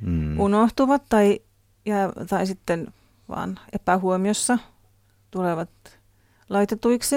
mm. 0.00 0.40
unohtuvat 0.40 1.02
tai 1.08 1.40
ja, 1.84 2.12
tai 2.28 2.46
sitten 2.46 2.86
vaan 3.28 3.60
epähuomiossa 3.72 4.58
tulevat 5.30 5.70
laitetuiksi 6.48 7.16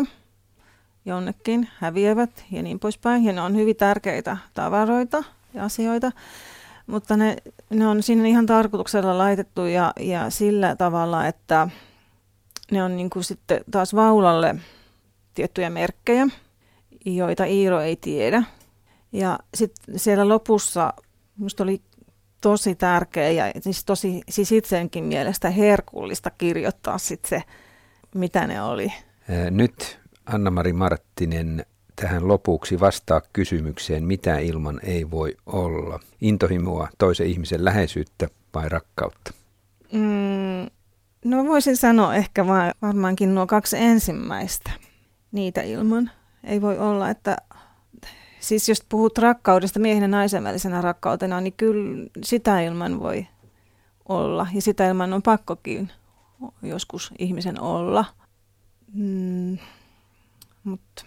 jonnekin, 1.05 1.70
häviävät 1.80 2.45
ja 2.51 2.64
niin 2.64 2.80
poispäin. 2.80 3.26
Ja 3.26 3.34
ne 3.34 3.41
on 3.41 3.55
hyvin 3.55 3.76
tärkeitä 3.76 4.38
tavaroita 4.53 5.24
ja 5.53 5.64
asioita, 5.64 6.12
mutta 6.88 7.18
ne, 7.18 7.36
ne 7.70 7.88
on 7.88 8.04
sinne 8.04 8.30
ihan 8.30 8.46
tarkoituksella 8.46 9.18
laitettu 9.18 9.66
ja, 9.66 9.94
ja 10.00 10.30
sillä 10.30 10.76
tavalla, 10.76 11.28
että 11.28 11.68
ne 12.72 12.84
on 12.84 12.98
niin 12.98 13.10
kuin 13.10 13.24
sitten 13.24 13.64
taas 13.72 13.96
vaulalle 13.96 14.56
tiettyjä 15.34 15.70
merkkejä, 15.70 16.28
joita 17.06 17.46
Iiro 17.46 17.82
ei 17.82 17.96
tiedä. 17.96 18.44
Ja 19.12 19.40
sitten 19.54 20.00
siellä 20.00 20.28
lopussa 20.28 20.94
minusta 21.38 21.64
oli 21.64 21.82
tosi 22.42 22.76
tärkeä 22.76 23.30
ja 23.30 23.52
siis, 23.60 23.86
tosi, 23.86 24.22
siis 24.30 24.52
itsenkin 24.52 25.04
mielestä 25.04 25.50
herkullista 25.50 26.30
kirjoittaa 26.30 26.98
sit 26.98 27.26
se, 27.26 27.44
mitä 28.16 28.48
ne 28.48 28.62
oli. 28.62 28.94
Nyt 29.52 30.00
Anna-Mari 30.26 30.74
Marttinen 30.74 31.66
tähän 32.02 32.28
lopuksi 32.28 32.80
vastaa 32.80 33.22
kysymykseen, 33.34 34.04
mitä 34.04 34.38
ilman 34.38 34.80
ei 34.84 35.12
voi 35.12 35.38
olla. 35.45 35.99
Intohimoa, 36.22 36.88
toisen 36.97 37.28
ihmisen 37.28 37.66
läheisyyttä 37.66 38.28
vai 38.54 38.70
rakkautta? 38.70 39.34
Mm, 39.91 40.70
no 41.26 41.45
voisin 41.45 41.78
sanoa 41.78 42.16
ehkä 42.16 42.47
vaan, 42.47 42.74
varmaankin 42.82 43.36
nuo 43.36 43.47
kaksi 43.47 43.78
ensimmäistä. 43.78 44.72
Niitä 45.32 45.62
ilman 45.62 46.12
ei 46.43 46.62
voi 46.62 46.78
olla, 46.78 47.10
että 47.10 47.38
Siis 48.41 48.70
jos 48.70 48.86
puhut 48.89 49.18
rakkaudesta 49.18 49.80
miehen 49.80 50.02
ja 50.02 50.08
naisen 50.08 50.43
välisenä 50.43 50.82
rakkautena, 50.82 51.41
niin 51.41 51.54
kyllä 51.54 52.08
sitä 52.24 52.62
ilman 52.62 52.99
voi 52.99 53.28
olla. 54.10 54.47
Ja 54.54 54.62
sitä 54.62 54.88
ilman 54.88 55.14
on 55.14 55.22
pakkokin 55.22 55.91
joskus 56.64 57.12
ihmisen 57.20 57.62
olla. 57.62 58.06
Mm, 58.93 59.58
mutta 60.64 61.06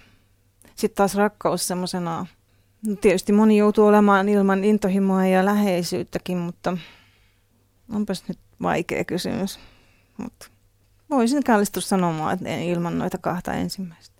sitten 0.76 0.96
taas 0.96 1.14
rakkaus 1.14 1.68
semmoisena, 1.68 2.26
no 2.86 2.96
tietysti 3.00 3.32
moni 3.32 3.56
joutuu 3.56 3.86
olemaan 3.86 4.28
ilman 4.28 4.64
intohimoa 4.64 5.26
ja 5.26 5.44
läheisyyttäkin, 5.44 6.38
mutta 6.38 6.78
onpas 7.94 8.24
nyt 8.28 8.38
vaikea 8.62 9.04
kysymys. 9.04 9.58
Mutta 10.16 10.46
voisin 11.10 11.44
kallistua 11.44 11.82
sanomaan, 11.82 12.34
että 12.34 12.56
ilman 12.56 12.98
noita 12.98 13.18
kahta 13.18 13.54
ensimmäistä. 13.54 14.13